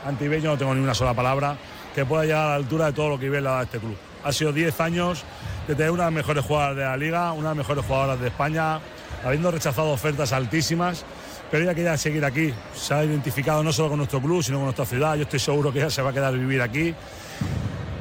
Antibello 0.06 0.50
no 0.50 0.58
tengo 0.58 0.74
ni 0.74 0.80
una 0.80 0.94
sola 0.94 1.14
palabra 1.14 1.56
que 1.94 2.04
pueda 2.04 2.24
llegar 2.24 2.46
a 2.46 2.48
la 2.50 2.54
altura 2.54 2.86
de 2.86 2.92
todo 2.92 3.08
lo 3.10 3.18
que 3.18 3.28
vive 3.28 3.42
este 3.62 3.78
club. 3.78 3.96
Ha 4.24 4.32
sido 4.32 4.52
10 4.52 4.80
años 4.80 5.24
de 5.66 5.74
tener 5.74 5.90
una 5.90 6.04
de 6.04 6.10
las 6.10 6.14
mejores 6.14 6.44
jugadoras 6.44 6.76
de 6.76 6.84
la 6.84 6.96
liga, 6.96 7.32
una 7.32 7.50
de 7.50 7.56
las 7.56 7.56
mejores 7.56 7.84
jugadoras 7.84 8.20
de 8.20 8.28
España, 8.28 8.80
habiendo 9.24 9.50
rechazado 9.50 9.90
ofertas 9.90 10.32
altísimas, 10.32 11.04
pero 11.50 11.64
ella 11.64 11.74
quería 11.74 11.96
seguir 11.96 12.24
aquí. 12.24 12.52
Se 12.74 12.94
ha 12.94 13.04
identificado 13.04 13.62
no 13.62 13.72
solo 13.72 13.90
con 13.90 13.98
nuestro 13.98 14.20
club, 14.20 14.42
sino 14.42 14.58
con 14.58 14.64
nuestra 14.64 14.86
ciudad. 14.86 15.16
Yo 15.16 15.22
estoy 15.22 15.40
seguro 15.40 15.72
que 15.72 15.80
ella 15.80 15.90
se 15.90 16.02
va 16.02 16.10
a 16.10 16.12
quedar 16.12 16.32
vivir 16.34 16.60
aquí. 16.62 16.94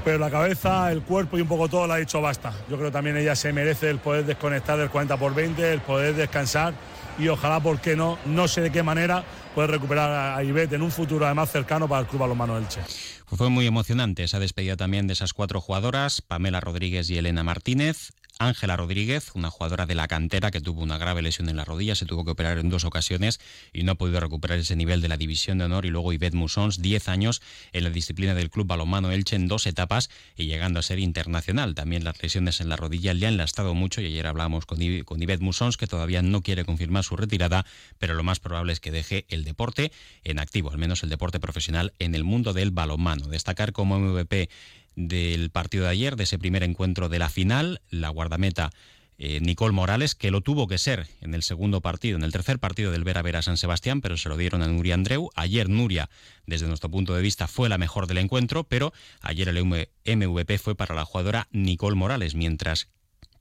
Pero 0.07 0.19
la 0.19 0.31
cabeza, 0.31 0.89
el 0.89 1.01
cuerpo 1.01 1.37
y 1.37 1.41
un 1.41 1.49
poco 1.49 1.67
todo 1.67 1.85
le 1.85 1.91
ha 1.91 1.97
dicho 1.97 2.21
basta. 2.21 2.53
Yo 2.69 2.77
creo 2.77 2.89
también 2.89 3.17
ella 3.17 3.35
se 3.35 3.51
merece 3.51 3.89
el 3.89 3.99
poder 3.99 4.25
desconectar 4.25 4.79
del 4.79 4.89
40 4.89 5.17
por 5.17 5.35
20, 5.35 5.73
el 5.73 5.81
poder 5.81 6.15
descansar 6.15 6.73
y 7.19 7.27
ojalá, 7.27 7.59
¿por 7.59 7.81
qué 7.81 7.97
no? 7.97 8.17
No 8.25 8.47
sé 8.47 8.61
de 8.61 8.71
qué 8.71 8.83
manera 8.83 9.25
puede 9.53 9.67
recuperar 9.67 10.37
a 10.37 10.41
Ivette 10.41 10.71
en 10.71 10.81
un 10.81 10.91
futuro 10.91 11.25
además 11.25 11.51
cercano 11.51 11.89
para 11.89 12.03
el 12.03 12.07
Club 12.07 12.21
Balonmano 12.21 12.57
Elche. 12.57 12.79
Fue 13.25 13.49
muy 13.49 13.67
emocionante 13.67 14.23
esa 14.23 14.39
despedida 14.39 14.77
también 14.77 15.07
de 15.07 15.13
esas 15.13 15.33
cuatro 15.33 15.59
jugadoras, 15.59 16.21
Pamela 16.21 16.61
Rodríguez 16.61 17.09
y 17.09 17.17
Elena 17.17 17.43
Martínez. 17.43 18.13
Ángela 18.39 18.75
Rodríguez, 18.75 19.31
una 19.33 19.49
jugadora 19.49 19.85
de 19.85 19.95
la 19.95 20.07
cantera 20.07 20.51
que 20.51 20.61
tuvo 20.61 20.81
una 20.81 20.97
grave 20.97 21.21
lesión 21.21 21.49
en 21.49 21.57
la 21.57 21.65
rodilla, 21.65 21.95
se 21.95 22.05
tuvo 22.05 22.23
que 22.23 22.31
operar 22.31 22.57
en 22.57 22.69
dos 22.69 22.83
ocasiones 22.83 23.39
y 23.73 23.83
no 23.83 23.93
ha 23.93 23.95
podido 23.95 24.19
recuperar 24.19 24.59
ese 24.59 24.75
nivel 24.75 25.01
de 25.01 25.07
la 25.07 25.17
división 25.17 25.57
de 25.57 25.65
honor. 25.65 25.85
Y 25.85 25.89
luego 25.89 26.13
Yvette 26.13 26.33
Musons, 26.33 26.81
10 26.81 27.09
años 27.09 27.41
en 27.73 27.83
la 27.83 27.89
disciplina 27.89 28.33
del 28.33 28.49
Club 28.49 28.67
Balonmano 28.67 29.11
Elche 29.11 29.35
en 29.35 29.47
dos 29.47 29.65
etapas 29.65 30.09
y 30.35 30.45
llegando 30.45 30.79
a 30.79 30.83
ser 30.83 30.99
internacional. 30.99 31.75
También 31.75 32.03
las 32.03 32.21
lesiones 32.21 32.61
en 32.61 32.69
la 32.69 32.75
rodilla 32.75 33.13
le 33.13 33.27
han 33.27 33.37
lastrado 33.37 33.73
mucho 33.73 34.01
y 34.01 34.05
ayer 34.05 34.27
hablamos 34.27 34.65
con, 34.65 34.79
con 35.03 35.19
Yvette 35.19 35.41
Musons 35.41 35.77
que 35.77 35.87
todavía 35.87 36.21
no 36.21 36.41
quiere 36.41 36.65
confirmar 36.65 37.03
su 37.03 37.15
retirada, 37.15 37.65
pero 37.97 38.13
lo 38.13 38.23
más 38.23 38.39
probable 38.39 38.73
es 38.73 38.79
que 38.79 38.91
deje 38.91 39.25
el 39.29 39.43
deporte 39.43 39.91
en 40.23 40.39
activo, 40.39 40.71
al 40.71 40.77
menos 40.77 41.03
el 41.03 41.09
deporte 41.09 41.39
profesional 41.39 41.93
en 41.99 42.15
el 42.15 42.23
mundo 42.23 42.53
del 42.53 42.71
balonmano. 42.71 43.27
Destacar 43.27 43.71
como 43.71 43.99
MVP 43.99 44.49
del 44.97 45.51
partido 45.51 45.85
de 45.85 45.91
ayer, 45.91 46.15
de 46.17 46.23
ese 46.23 46.39
primer 46.39 46.63
encuentro 46.63 47.07
de 47.07 47.19
la 47.19 47.29
final, 47.29 47.81
la 47.89 48.09
guardameta 48.09 48.71
eh, 49.19 49.39
Nicole 49.41 49.71
Morales, 49.71 50.15
que 50.15 50.31
lo 50.31 50.41
tuvo 50.41 50.67
que 50.67 50.77
ser 50.77 51.07
en 51.21 51.33
el 51.33 51.43
segundo 51.43 51.81
partido, 51.81 52.17
en 52.17 52.23
el 52.23 52.31
tercer 52.31 52.59
partido 52.59 52.91
del 52.91 53.03
Vera 53.03 53.21
Vera 53.21 53.41
San 53.41 53.57
Sebastián, 53.57 54.01
pero 54.01 54.17
se 54.17 54.27
lo 54.27 54.37
dieron 54.37 54.61
a 54.61 54.67
Nuria 54.67 54.95
Andreu. 54.95 55.29
Ayer 55.35 55.69
Nuria, 55.69 56.09
desde 56.45 56.67
nuestro 56.67 56.89
punto 56.89 57.15
de 57.15 57.21
vista, 57.21 57.47
fue 57.47 57.69
la 57.69 57.77
mejor 57.77 58.07
del 58.07 58.17
encuentro, 58.17 58.63
pero 58.63 58.91
ayer 59.21 59.47
el 59.47 59.63
MVP 59.63 60.57
fue 60.57 60.75
para 60.75 60.95
la 60.95 61.05
jugadora 61.05 61.47
Nicole 61.51 61.95
Morales, 61.95 62.35
mientras 62.35 62.89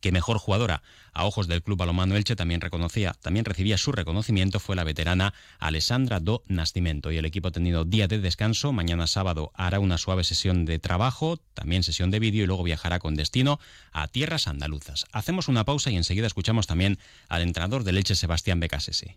que 0.00 0.12
mejor 0.12 0.38
jugadora 0.38 0.82
a 1.12 1.24
ojos 1.24 1.48
del 1.48 1.62
Club 1.62 1.78
Balomano 1.78 2.16
Elche 2.16 2.36
también 2.36 2.60
reconocía, 2.60 3.14
también 3.20 3.44
recibía 3.44 3.78
su 3.78 3.92
reconocimiento 3.92 4.60
fue 4.60 4.76
la 4.76 4.84
veterana 4.84 5.34
Alessandra 5.58 6.20
do 6.20 6.42
Nascimento 6.46 7.10
y 7.10 7.16
el 7.16 7.24
equipo 7.24 7.48
ha 7.48 7.52
tenido 7.52 7.84
día 7.84 8.06
de 8.06 8.18
descanso, 8.18 8.72
mañana 8.72 9.06
sábado 9.06 9.50
hará 9.54 9.80
una 9.80 9.98
suave 9.98 10.24
sesión 10.24 10.64
de 10.64 10.78
trabajo, 10.78 11.38
también 11.54 11.82
sesión 11.82 12.10
de 12.10 12.18
vídeo 12.18 12.44
y 12.44 12.46
luego 12.46 12.62
viajará 12.62 12.98
con 12.98 13.14
destino 13.14 13.58
a 13.92 14.08
tierras 14.08 14.46
andaluzas. 14.46 15.06
Hacemos 15.12 15.48
una 15.48 15.64
pausa 15.64 15.90
y 15.90 15.96
enseguida 15.96 16.26
escuchamos 16.26 16.66
también 16.66 16.98
al 17.28 17.42
entrenador 17.42 17.84
del 17.84 17.96
Elche 17.98 18.14
Sebastián 18.14 18.60
Becasese. 18.60 19.16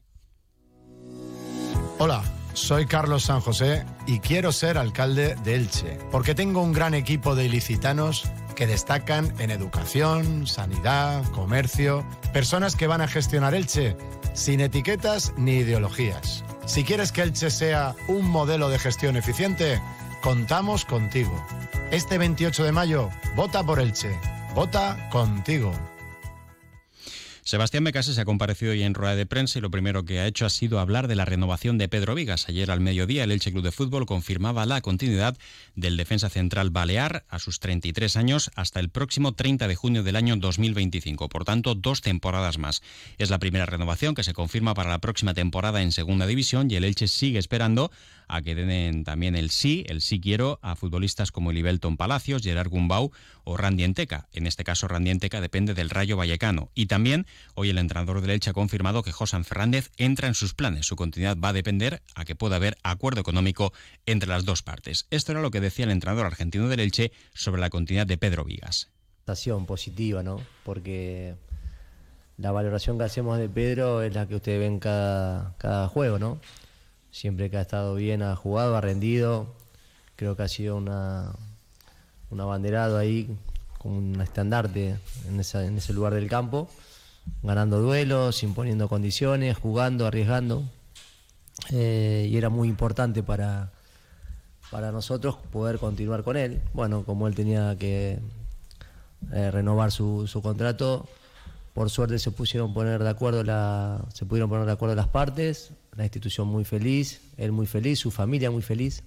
Hola, 2.01 2.23
soy 2.53 2.85
Carlos 2.85 3.23
San 3.23 3.41
José 3.41 3.85
y 4.07 4.19
quiero 4.19 4.53
ser 4.53 4.77
alcalde 4.77 5.35
de 5.43 5.55
Elche, 5.55 5.99
porque 6.11 6.33
tengo 6.33 6.61
un 6.61 6.71
gran 6.71 6.93
equipo 6.93 7.35
de 7.35 7.45
ilicitanos 7.45 8.23
que 8.59 8.67
destacan 8.67 9.33
en 9.39 9.51
educación, 9.51 10.45
sanidad, 10.45 11.23
comercio, 11.31 12.05
personas 12.33 12.75
que 12.75 12.87
van 12.87 12.99
a 12.99 13.07
gestionar 13.07 13.55
Elche 13.55 13.95
sin 14.33 14.59
etiquetas 14.59 15.31
ni 15.37 15.59
ideologías. 15.59 16.43
Si 16.65 16.83
quieres 16.83 17.13
que 17.13 17.21
Elche 17.21 17.51
sea 17.51 17.95
un 18.09 18.27
modelo 18.29 18.67
de 18.67 18.77
gestión 18.77 19.15
eficiente, 19.15 19.81
contamos 20.21 20.83
contigo. 20.83 21.31
Este 21.91 22.17
28 22.17 22.65
de 22.65 22.73
mayo, 22.73 23.09
vota 23.33 23.63
por 23.63 23.79
Elche. 23.79 24.19
Vota 24.53 25.07
contigo. 25.09 25.71
Sebastián 27.49 27.83
Becase 27.83 28.13
se 28.13 28.21
ha 28.21 28.25
comparecido 28.25 28.73
hoy 28.73 28.83
en 28.83 28.93
rueda 28.93 29.15
de 29.15 29.25
prensa 29.25 29.57
y 29.57 29.61
lo 29.63 29.71
primero 29.71 30.05
que 30.05 30.19
ha 30.19 30.27
hecho 30.27 30.45
ha 30.45 30.51
sido 30.51 30.79
hablar 30.79 31.07
de 31.07 31.15
la 31.15 31.25
renovación 31.25 31.79
de 31.79 31.89
Pedro 31.89 32.13
Vigas. 32.13 32.47
Ayer 32.47 32.69
al 32.69 32.79
mediodía 32.79 33.23
el 33.23 33.31
Elche 33.31 33.51
Club 33.51 33.63
de 33.63 33.71
Fútbol 33.71 34.05
confirmaba 34.05 34.67
la 34.67 34.81
continuidad 34.81 35.35
del 35.73 35.97
defensa 35.97 36.29
central 36.29 36.69
balear 36.69 37.25
a 37.27 37.39
sus 37.39 37.59
33 37.59 38.17
años 38.17 38.51
hasta 38.53 38.79
el 38.79 38.89
próximo 38.89 39.31
30 39.31 39.67
de 39.67 39.75
junio 39.75 40.03
del 40.03 40.15
año 40.15 40.35
2025. 40.35 41.27
Por 41.27 41.43
tanto, 41.43 41.73
dos 41.73 42.01
temporadas 42.01 42.59
más. 42.59 42.83
Es 43.17 43.31
la 43.31 43.39
primera 43.39 43.65
renovación 43.65 44.13
que 44.13 44.23
se 44.23 44.33
confirma 44.33 44.75
para 44.75 44.91
la 44.91 44.99
próxima 44.99 45.33
temporada 45.33 45.81
en 45.81 45.91
Segunda 45.91 46.27
División 46.27 46.69
y 46.69 46.75
el 46.75 46.83
Elche 46.83 47.07
sigue 47.07 47.39
esperando 47.39 47.89
a 48.29 48.41
que 48.41 48.55
den 48.55 49.03
también 49.03 49.35
el 49.35 49.49
sí, 49.49 49.83
el 49.87 50.01
sí 50.01 50.21
quiero, 50.21 50.59
a 50.61 50.75
futbolistas 50.75 51.31
como 51.31 51.51
Libelton 51.51 51.97
Palacios, 51.97 52.43
Gerard 52.43 52.69
Gumbau 52.69 53.11
o 53.43 53.57
Randy 53.57 53.83
Enteca. 53.83 54.29
En 54.31 54.47
este 54.47 54.63
caso, 54.63 54.87
Randy 54.87 55.09
Enteca 55.09 55.41
depende 55.41 55.73
del 55.73 55.89
Rayo 55.89 56.15
Vallecano. 56.15 56.69
Y 56.75 56.85
también, 56.85 57.25
hoy 57.55 57.71
el 57.71 57.79
entrenador 57.79 58.21
del 58.21 58.29
Elche 58.29 58.51
ha 58.51 58.53
confirmado 58.53 59.03
que 59.03 59.11
Josan 59.11 59.43
Fernández 59.43 59.91
entra 59.97 60.27
en 60.27 60.35
sus 60.35 60.53
planes. 60.53 60.85
Su 60.85 60.95
continuidad 60.95 61.37
va 61.37 61.49
a 61.49 61.53
depender 61.53 62.01
a 62.15 62.23
que 62.23 62.35
pueda 62.35 62.57
haber 62.57 62.77
acuerdo 62.83 63.19
económico 63.19 63.73
entre 64.05 64.29
las 64.29 64.45
dos 64.45 64.61
partes. 64.61 65.07
Esto 65.09 65.31
era 65.31 65.41
lo 65.41 65.51
que 65.51 65.59
decía 65.59 65.85
el 65.85 65.91
entrenador 65.91 66.27
argentino 66.27 66.69
del 66.69 66.79
Elche 66.79 67.11
sobre 67.33 67.59
la 67.59 67.69
continuidad 67.69 68.07
de 68.07 68.17
Pedro 68.17 68.45
Vigas. 68.45 68.89
Positiva, 69.65 70.23
¿no? 70.23 70.41
Porque 70.63 71.35
la 72.37 72.51
valoración 72.51 72.97
que 72.97 73.03
hacemos 73.03 73.37
de 73.37 73.49
Pedro 73.49 74.01
es 74.01 74.13
la 74.13 74.27
que 74.27 74.35
ustedes 74.35 74.59
ven 74.59 74.79
cada 74.79 75.87
juego, 75.89 76.17
¿no? 76.17 76.39
Siempre 77.19 77.49
que 77.49 77.57
ha 77.57 77.61
estado 77.61 77.95
bien, 77.95 78.21
ha 78.21 78.33
jugado, 78.37 78.77
ha 78.77 78.79
rendido. 78.79 79.47
Creo 80.15 80.37
que 80.37 80.43
ha 80.43 80.47
sido 80.47 80.77
una, 80.77 81.33
un 82.29 82.39
abanderado 82.39 82.97
ahí, 82.97 83.29
como 83.77 83.97
un 83.97 84.21
estandarte 84.21 84.95
en, 85.27 85.37
ese 85.41 85.91
lugar 85.93 86.13
del 86.13 86.29
campo. 86.29 86.69
ganando 87.43 87.81
duelos, 87.81 88.41
imponiendo 88.41 88.87
condiciones, 88.87 89.57
jugando, 89.57 90.07
arriesgando. 90.07 90.63
Eh, 91.71 92.29
y 92.31 92.37
era 92.37 92.47
muy 92.47 92.69
importante 92.69 93.21
para, 93.21 93.69
para 94.71 94.93
nosotros 94.93 95.35
poder 95.51 95.77
continuar 95.77 96.23
con 96.23 96.37
él. 96.37 96.61
Bueno, 96.71 97.03
como 97.03 97.27
él 97.27 97.35
tenía 97.35 97.75
que 97.77 98.19
eh, 99.33 99.51
renovar 99.51 99.91
su, 99.91 100.25
su, 100.25 100.41
contrato, 100.41 101.05
por 101.73 101.89
suerte 101.89 102.17
se 102.17 102.31
pusieron 102.31 102.73
poner 102.73 103.03
de 103.03 103.09
acuerdo 103.09 103.43
la, 103.43 104.05
se 104.13 104.25
pudieron 104.25 104.49
poner 104.49 104.65
de 104.65 104.71
acuerdo 104.71 104.95
las 104.95 105.09
partes, 105.09 105.73
la 105.95 106.03
institución 106.03 106.47
muy 106.47 106.65
feliz, 106.65 107.21
él 107.37 107.51
muy 107.51 107.67
feliz, 107.67 107.99
su 107.99 108.11
familia 108.11 108.51
muy 108.51 108.61
feliz. 108.61 109.03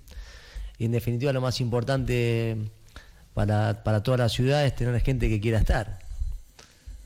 Y 0.78 0.86
en 0.86 0.92
definitiva 0.92 1.32
lo 1.32 1.40
más 1.40 1.60
importante 1.60 2.56
para, 3.34 3.82
para 3.84 4.02
toda 4.02 4.18
la 4.18 4.28
ciudad 4.28 4.64
es 4.64 4.74
tener 4.74 5.00
gente 5.00 5.28
que 5.28 5.40
quiera 5.40 5.58
estar. 5.58 5.98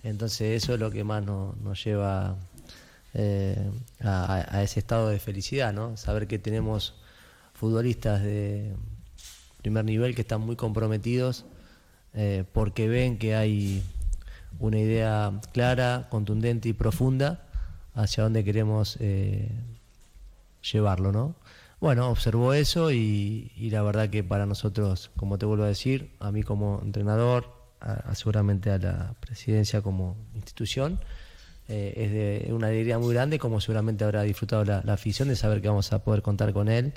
Entonces 0.02 0.62
eso 0.62 0.74
es 0.74 0.80
lo 0.80 0.90
que 0.90 1.04
más 1.04 1.24
nos, 1.24 1.84
lleva 1.84 2.36
eh, 3.14 3.70
a, 4.02 4.56
a, 4.56 4.62
ese 4.62 4.80
estado 4.80 5.08
de 5.08 5.18
felicidad, 5.18 5.72
¿no? 5.72 5.96
Saber 5.96 6.26
que 6.26 6.38
tenemos 6.38 6.94
futbolistas 7.54 8.22
de 8.22 8.74
primer 9.62 9.84
nivel 9.84 10.14
que 10.14 10.20
están 10.20 10.42
muy 10.42 10.54
comprometidos 10.54 11.44
eh, 12.14 12.44
porque 12.52 12.88
ven 12.88 13.18
que 13.18 13.34
hay 13.34 13.82
una 14.58 14.78
idea 14.78 15.32
clara, 15.52 16.06
contundente 16.08 16.68
y 16.68 16.72
profunda 16.72 17.45
hacia 17.96 18.22
dónde 18.22 18.44
queremos 18.44 18.96
eh, 19.00 19.50
llevarlo, 20.62 21.10
¿no? 21.10 21.34
Bueno, 21.80 22.08
observó 22.08 22.54
eso 22.54 22.92
y, 22.92 23.50
y, 23.56 23.70
la 23.70 23.82
verdad 23.82 24.08
que 24.08 24.22
para 24.22 24.46
nosotros, 24.46 25.10
como 25.16 25.36
te 25.36 25.44
vuelvo 25.44 25.64
a 25.64 25.68
decir, 25.68 26.10
a 26.20 26.30
mí 26.30 26.42
como 26.42 26.80
entrenador, 26.82 27.52
a, 27.80 28.14
seguramente 28.14 28.70
a 28.70 28.78
la 28.78 29.14
presidencia 29.20 29.82
como 29.82 30.16
institución. 30.34 31.00
Eh, 31.68 31.94
es 31.96 32.46
de 32.48 32.54
una 32.54 32.68
alegría 32.68 32.98
muy 32.98 33.12
grande, 33.12 33.38
como 33.38 33.60
seguramente 33.60 34.04
habrá 34.04 34.22
disfrutado 34.22 34.64
la, 34.64 34.82
la, 34.84 34.92
afición 34.92 35.28
de 35.28 35.34
saber 35.34 35.60
que 35.60 35.68
vamos 35.68 35.92
a 35.92 35.98
poder 36.04 36.22
contar 36.22 36.52
con 36.52 36.68
él 36.68 36.94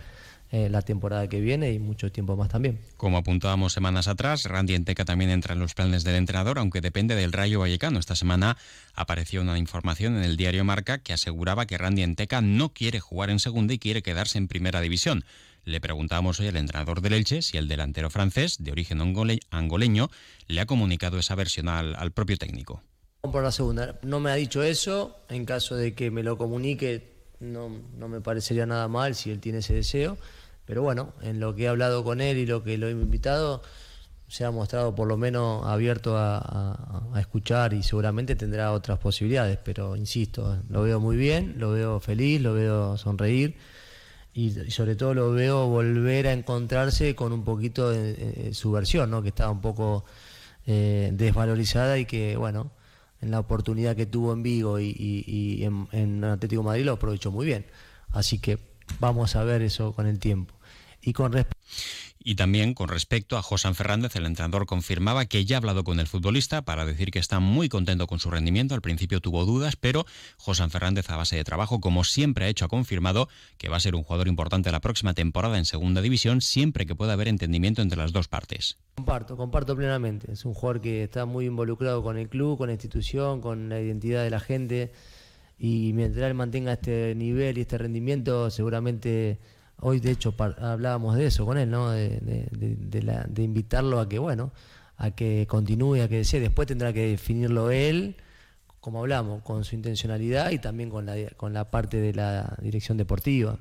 eh, 0.51 0.67
la 0.69 0.81
temporada 0.81 1.27
que 1.27 1.39
viene 1.41 1.71
y 1.71 1.79
mucho 1.79 2.11
tiempo 2.11 2.35
más 2.35 2.49
también. 2.49 2.79
Como 2.97 3.17
apuntábamos 3.17 3.73
semanas 3.73 4.07
atrás, 4.07 4.45
Randy 4.45 4.73
Enteca 4.73 5.05
también 5.05 5.29
entra 5.29 5.53
en 5.53 5.59
los 5.59 5.75
planes 5.75 6.03
del 6.03 6.15
entrenador, 6.15 6.57
aunque 6.57 6.81
depende 6.81 7.13
del 7.13 7.31
Rayo 7.31 7.59
Vallecano. 7.59 7.99
Esta 7.99 8.15
semana 8.15 8.57
apareció 8.95 9.41
una 9.41 9.59
información 9.59 10.17
en 10.17 10.23
el 10.23 10.37
diario 10.37 10.63
Marca 10.63 10.97
que 10.97 11.13
aseguraba 11.13 11.67
que 11.67 11.77
Randy 11.77 12.01
Enteca 12.01 12.41
no 12.41 12.73
quiere 12.73 12.99
jugar 12.99 13.29
en 13.29 13.39
segunda 13.39 13.75
y 13.75 13.79
quiere 13.79 14.01
quedarse 14.01 14.39
en 14.39 14.47
primera 14.47 14.81
división. 14.81 15.23
Le 15.65 15.79
preguntábamos 15.81 16.39
hoy 16.39 16.47
al 16.47 16.57
entrenador 16.57 17.01
del 17.01 17.13
Elche 17.13 17.43
si 17.43 17.57
el 17.57 17.67
delantero 17.67 18.09
francés, 18.09 18.57
de 18.59 18.71
origen 18.71 19.01
angoleño, 19.01 20.09
le 20.47 20.61
ha 20.61 20.65
comunicado 20.65 21.19
esa 21.19 21.35
versión 21.35 21.69
al, 21.69 21.95
al 21.95 22.11
propio 22.11 22.37
técnico. 22.37 22.81
Por 23.21 23.43
la 23.43 23.51
segunda, 23.51 23.99
no 24.01 24.19
me 24.19 24.31
ha 24.31 24.35
dicho 24.35 24.63
eso. 24.63 25.17
En 25.29 25.45
caso 25.45 25.75
de 25.75 25.93
que 25.93 26.09
me 26.09 26.23
lo 26.23 26.37
comunique, 26.37 27.19
no, 27.39 27.69
no 27.97 28.07
me 28.07 28.21
parecería 28.21 28.65
nada 28.65 28.87
mal 28.87 29.15
si 29.15 29.29
él 29.29 29.39
tiene 29.39 29.59
ese 29.59 29.73
deseo. 29.73 30.17
Pero 30.69 30.83
bueno, 30.83 31.13
en 31.23 31.39
lo 31.39 31.55
que 31.55 31.63
he 31.63 31.67
hablado 31.67 32.03
con 32.03 32.21
él 32.21 32.37
y 32.37 32.45
lo 32.45 32.63
que 32.63 32.77
lo 32.77 32.87
he 32.87 32.91
invitado, 32.91 33.63
se 34.27 34.45
ha 34.45 34.51
mostrado 34.51 34.93
por 34.93 35.07
lo 35.07 35.17
menos 35.17 35.65
abierto 35.65 36.15
a, 36.15 37.09
escuchar 37.19 37.73
y 37.73 37.81
seguramente 37.81 38.35
tendrá 38.35 38.71
otras 38.71 38.99
posibilidades, 38.99 39.57
pero 39.63 39.95
insisto, 39.95 40.61
lo 40.69 40.83
veo 40.83 40.99
muy 40.99 41.17
bien, 41.17 41.55
lo 41.57 41.71
veo 41.71 41.99
feliz, 41.99 42.39
lo 42.39 42.53
veo 42.53 42.97
sonreír 42.97 43.57
y, 44.31 44.51
sobre 44.69 44.95
todo 44.95 45.15
lo 45.15 45.31
veo 45.31 45.65
volver 45.65 46.27
a 46.27 46.33
encontrarse 46.33 47.15
con 47.15 47.33
un 47.33 47.43
poquito 47.43 47.89
de, 47.89 48.53
su 48.53 48.71
versión, 48.71 49.09
¿no? 49.09 49.23
que 49.23 49.29
estaba 49.29 49.49
un 49.49 49.61
poco 49.61 50.05
eh, 50.67 51.09
desvalorizada 51.13 51.97
y 51.97 52.05
que, 52.05 52.37
bueno, 52.37 52.71
en 53.21 53.31
la 53.31 53.39
oportunidad 53.39 53.95
que 53.95 54.05
tuvo 54.05 54.33
en 54.33 54.43
Vigo 54.43 54.79
y, 54.79 55.63
en 55.63 56.23
Atlético 56.23 56.61
Madrid 56.61 56.85
lo 56.85 56.93
aprovechó 56.93 57.31
muy 57.31 57.47
bien. 57.47 57.65
Así 58.11 58.37
que 58.37 58.59
vamos 58.99 59.35
a 59.35 59.43
ver 59.43 59.63
eso 59.63 59.93
con 59.93 60.05
el 60.05 60.19
tiempo. 60.19 60.58
Y 61.01 61.13
con 61.13 61.33
y 62.21 62.35
también 62.35 62.73
con 62.73 62.89
respecto 62.89 63.37
a 63.37 63.41
José 63.41 63.73
Fernández, 63.73 64.15
el 64.17 64.25
entrenador 64.25 64.65
confirmaba 64.65 65.25
que 65.25 65.45
ya 65.45 65.55
ha 65.55 65.59
hablado 65.59 65.85
con 65.85 66.01
el 66.01 66.07
futbolista 66.07 66.63
para 66.63 66.85
decir 66.85 67.11
que 67.11 67.19
está 67.19 67.39
muy 67.39 67.69
contento 67.69 68.07
con 68.07 68.19
su 68.19 68.29
rendimiento. 68.29 68.75
Al 68.75 68.81
principio 68.81 69.21
tuvo 69.21 69.45
dudas, 69.45 69.77
pero 69.77 70.05
José 70.37 70.67
Fernández 70.69 71.09
a 71.09 71.15
base 71.15 71.37
de 71.37 71.45
trabajo, 71.45 71.79
como 71.79 72.03
siempre 72.03 72.45
ha 72.45 72.47
hecho, 72.49 72.65
ha 72.65 72.67
confirmado 72.67 73.29
que 73.57 73.69
va 73.69 73.77
a 73.77 73.79
ser 73.79 73.95
un 73.95 74.03
jugador 74.03 74.27
importante 74.27 74.69
la 74.69 74.81
próxima 74.81 75.13
temporada 75.13 75.57
en 75.57 75.63
segunda 75.63 76.01
división, 76.01 76.41
siempre 76.41 76.85
que 76.85 76.93
pueda 76.93 77.13
haber 77.13 77.29
entendimiento 77.29 77.81
entre 77.81 77.97
las 77.97 78.11
dos 78.11 78.27
partes. 78.27 78.77
Comparto, 78.95 79.37
comparto 79.37 79.77
plenamente. 79.77 80.33
Es 80.33 80.43
un 80.43 80.53
jugador 80.53 80.81
que 80.81 81.03
está 81.05 81.25
muy 81.25 81.45
involucrado 81.45 82.03
con 82.03 82.17
el 82.17 82.27
club, 82.27 82.57
con 82.57 82.67
la 82.67 82.73
institución, 82.73 83.39
con 83.39 83.69
la 83.69 83.79
identidad 83.79 84.25
de 84.25 84.29
la 84.29 84.41
gente. 84.41 84.91
Y 85.57 85.93
mientras 85.93 86.27
él 86.27 86.33
mantenga 86.33 86.73
este 86.73 87.15
nivel 87.15 87.57
y 87.57 87.61
este 87.61 87.77
rendimiento, 87.77 88.49
seguramente 88.49 89.39
Hoy, 89.81 89.99
de 89.99 90.11
hecho, 90.11 90.33
hablábamos 90.37 91.15
de 91.15 91.27
eso 91.27 91.45
con 91.45 91.57
él, 91.57 91.69
¿no? 91.69 91.91
De, 91.91 92.19
de, 92.19 92.47
de, 92.51 93.03
la, 93.03 93.23
de, 93.23 93.43
invitarlo 93.43 93.99
a 93.99 94.09
que, 94.09 94.19
bueno, 94.19 94.51
a 94.97 95.11
que 95.11 95.47
continúe, 95.47 96.03
a 96.03 96.07
que 96.07 96.17
desee. 96.17 96.39
Después 96.41 96.67
tendrá 96.67 96.91
que 96.91 97.07
definirlo 97.07 97.71
él, 97.71 98.17
como 98.81 98.99
hablamos, 98.99 99.41
con 99.43 99.63
su 99.63 99.75
intencionalidad 99.75 100.51
y 100.51 100.59
también 100.59 100.89
con 100.89 101.05
la, 101.05 101.15
con 101.37 101.53
la 101.53 101.71
parte 101.71 102.01
de 102.01 102.13
la 102.13 102.57
dirección 102.61 102.97
deportiva. 102.97 103.57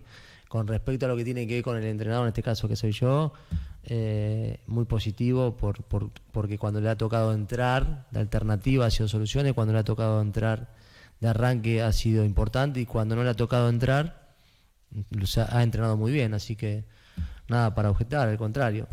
Con 0.49 0.67
respecto 0.67 1.07
a 1.07 1.09
lo 1.09 1.17
que 1.17 1.25
tiene 1.25 1.47
que 1.47 1.55
ver 1.55 1.63
con 1.63 1.77
el 1.77 1.85
entrenador, 1.85 2.25
en 2.25 2.29
este 2.29 2.43
caso 2.43 2.69
que 2.69 2.75
soy 2.75 2.93
yo, 2.93 3.33
eh, 3.85 4.59
muy 4.67 4.87
positivo 4.87 5.57
por, 5.57 5.85
por, 5.85 6.11
porque 6.33 6.59
cuando 6.59 6.81
le 6.81 6.89
ha 6.89 6.97
tocado 6.97 7.33
entrar, 7.33 8.07
la 8.11 8.21
alternativa 8.21 8.87
ha 8.87 8.91
sido 8.91 9.09
soluciones, 9.09 9.53
cuando 9.53 9.73
le 9.73 9.81
ha 9.81 9.85
tocado 9.85 10.21
entrar 10.21 10.69
de 11.21 11.29
arranque 11.29 11.83
ha 11.83 11.93
sido 11.93 12.25
importante 12.25 12.81
y 12.81 12.87
cuando 12.87 13.17
no 13.17 13.25
le 13.25 13.31
ha 13.31 13.35
tocado 13.35 13.69
entrar 13.69 14.18
ha 15.51 15.63
entrenado 15.63 15.97
muy 15.97 16.13
bien, 16.13 16.35
así 16.35 16.57
que 16.57 16.85
nada 17.49 17.75
para 17.75 17.91
objetar, 17.91 18.29
al 18.29 18.39
contrario, 18.39 18.87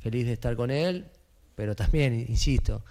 feliz 0.00 0.26
de 0.26 0.32
estar 0.32 0.56
con 0.56 0.70
él, 0.70 1.06
pero 1.54 1.74
también, 1.76 2.14
insisto, 2.28 2.82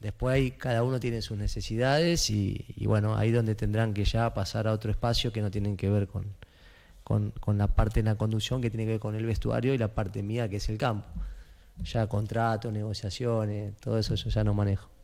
después 0.00 0.34
ahí 0.34 0.50
cada 0.52 0.82
uno 0.82 1.00
tiene 1.00 1.22
sus 1.22 1.38
necesidades 1.38 2.30
y, 2.30 2.64
y, 2.76 2.86
bueno, 2.86 3.16
ahí 3.16 3.30
donde 3.30 3.54
tendrán 3.54 3.94
que 3.94 4.04
ya 4.04 4.32
pasar 4.34 4.68
a 4.68 4.72
otro 4.72 4.90
espacio 4.90 5.32
que 5.32 5.40
no 5.40 5.50
tienen 5.50 5.76
que 5.76 5.88
ver 5.90 6.06
con, 6.06 6.24
con, 7.04 7.30
con, 7.40 7.58
la 7.58 7.68
parte 7.68 8.02
de 8.02 8.10
la 8.10 8.16
conducción, 8.16 8.60
que 8.60 8.70
tiene 8.70 8.84
que 8.84 8.92
ver 8.92 9.00
con 9.00 9.14
el 9.14 9.24
vestuario 9.26 9.74
y 9.74 9.78
la 9.78 9.88
parte 9.88 10.22
mía 10.22 10.48
que 10.48 10.56
es 10.56 10.68
el 10.68 10.78
campo. 10.78 11.06
Ya 11.84 12.06
contratos, 12.06 12.72
negociaciones, 12.72 13.76
todo 13.78 13.98
eso 13.98 14.14
yo 14.14 14.30
ya 14.30 14.42
no 14.42 14.54
manejo. 14.54 14.95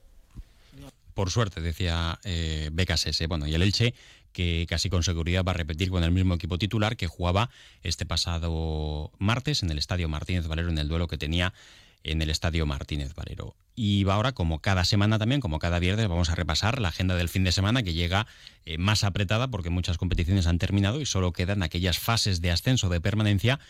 Por 1.14 1.31
suerte, 1.31 1.61
decía 1.61 2.19
eh, 2.25 2.71
BKSS. 2.73 3.26
Bueno, 3.28 3.47
y 3.47 3.54
el 3.54 3.62
Elche 3.62 3.95
que 4.33 4.66
casi 4.69 4.88
con 4.90 5.02
seguridad 5.02 5.45
va 5.45 5.52
a 5.52 5.54
repetir 5.54 5.90
con 5.90 6.02
el 6.02 6.11
mismo 6.11 6.35
equipo 6.35 6.59
titular 6.59 6.97
que 6.97 7.07
jugaba 7.07 7.50
este 7.83 8.07
pasado 8.07 9.12
martes 9.19 9.62
en 9.62 9.71
el 9.71 9.78
Estadio 9.78 10.09
Martínez 10.09 10.47
Valero 10.47 10.71
en 10.71 10.78
el 10.78 10.88
duelo 10.88 11.07
que 11.07 11.19
tenía 11.19 11.52
en 12.04 12.21
el 12.21 12.31
Estadio 12.31 12.66
Martínez 12.66 13.14
Valero. 13.14 13.54
Y 13.75 14.09
ahora, 14.09 14.33
como 14.33 14.61
cada 14.61 14.85
semana 14.85 15.19
también, 15.19 15.40
como 15.40 15.59
cada 15.59 15.78
viernes, 15.78 16.09
vamos 16.09 16.31
a 16.31 16.35
repasar 16.35 16.81
la 16.81 16.88
agenda 16.88 17.14
del 17.14 17.28
fin 17.28 17.45
de 17.45 17.52
semana 17.52 17.83
que 17.83 17.95
llega 17.95 18.26
eh, 18.64 18.76
más 18.76 19.04
apretada 19.04 19.49
porque 19.49 19.71
muchas 19.71 19.99
competiciones 19.99 20.47
han 20.47 20.59
terminado 20.59 21.00
y 21.00 21.07
solo 21.07 21.33
quedan 21.33 21.62
aquellas 21.62 21.99
fases 21.99 22.40
de 22.40 22.50
ascenso 22.50 22.88
de 22.88 23.00
permanencia 23.00 23.61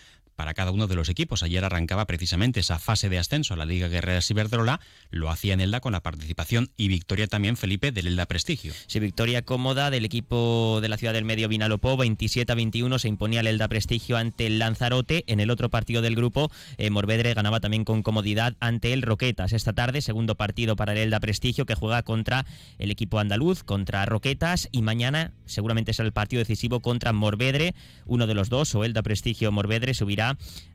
para 0.43 0.55
cada 0.55 0.73
uno 0.73 0.89
de 0.89 0.97
los 0.97 1.09
equipos. 1.09 1.45
Ayer 1.45 1.65
arrancaba 1.65 2.05
precisamente 2.05 2.59
esa 2.59 2.81
fase 2.81 3.09
de 3.09 3.17
ascenso 3.17 3.55
a 3.55 3.57
la 3.57 3.65
Liga 3.65 3.87
Guerrera 3.87 4.21
Ciberdrola, 4.21 4.81
lo 5.11 5.31
hacía 5.31 5.55
en 5.55 5.61
Elda 5.61 5.79
con 5.79 5.93
la 5.93 6.01
participación 6.01 6.73
y 6.77 6.89
victoria 6.89 7.29
también, 7.29 7.57
Felipe, 7.57 7.93
del 7.93 8.09
Elda 8.09 8.27
Prestigio. 8.27 8.73
Sí, 8.89 8.99
victoria 8.99 9.43
cómoda 9.43 9.89
del 9.93 10.05
equipo 10.05 10.81
de 10.83 10.89
la 10.89 10.97
ciudad 10.97 11.13
del 11.13 11.25
medio 11.25 11.47
Vinalopó, 11.47 11.97
27 11.97 12.51
a 12.51 12.57
21 12.57 12.99
se 12.99 13.07
imponía 13.07 13.39
el 13.39 13.47
Elda 13.47 13.69
Prestigio 13.69 14.17
ante 14.17 14.49
el 14.49 14.59
Lanzarote. 14.59 15.23
En 15.29 15.39
el 15.39 15.49
otro 15.49 15.71
partido 15.71 16.03
del 16.03 16.17
grupo, 16.17 16.51
eh, 16.77 16.91
Morvedre 16.91 17.35
ganaba 17.35 17.61
también 17.61 17.85
con 17.85 18.03
comodidad 18.03 18.57
ante 18.59 18.93
el 18.93 19.03
Roquetas. 19.03 19.53
Esta 19.53 19.75
tarde, 19.75 20.03
segundo 20.03 20.35
partido 20.35 20.75
para 20.75 20.91
el 20.91 20.99
Elda 20.99 21.21
Prestigio 21.21 21.67
que 21.67 21.77
juega 21.77 22.03
contra 22.03 22.47
el 22.79 22.91
equipo 22.91 23.21
andaluz, 23.21 23.63
contra 23.63 24.05
Roquetas 24.07 24.69
y 24.73 24.83
mañana 24.83 25.35
seguramente 25.47 25.93
será 25.93 26.09
el 26.09 26.13
partido 26.13 26.41
decisivo 26.41 26.81
contra 26.81 27.13
Morvedre, 27.13 27.77
uno 28.07 28.27
de 28.27 28.35
los 28.35 28.49
dos, 28.49 28.75
o 28.75 28.83
Elda 28.83 29.05
Prestigio 29.05 29.53
Morvedre 29.53 29.95
subirá 29.95 30.32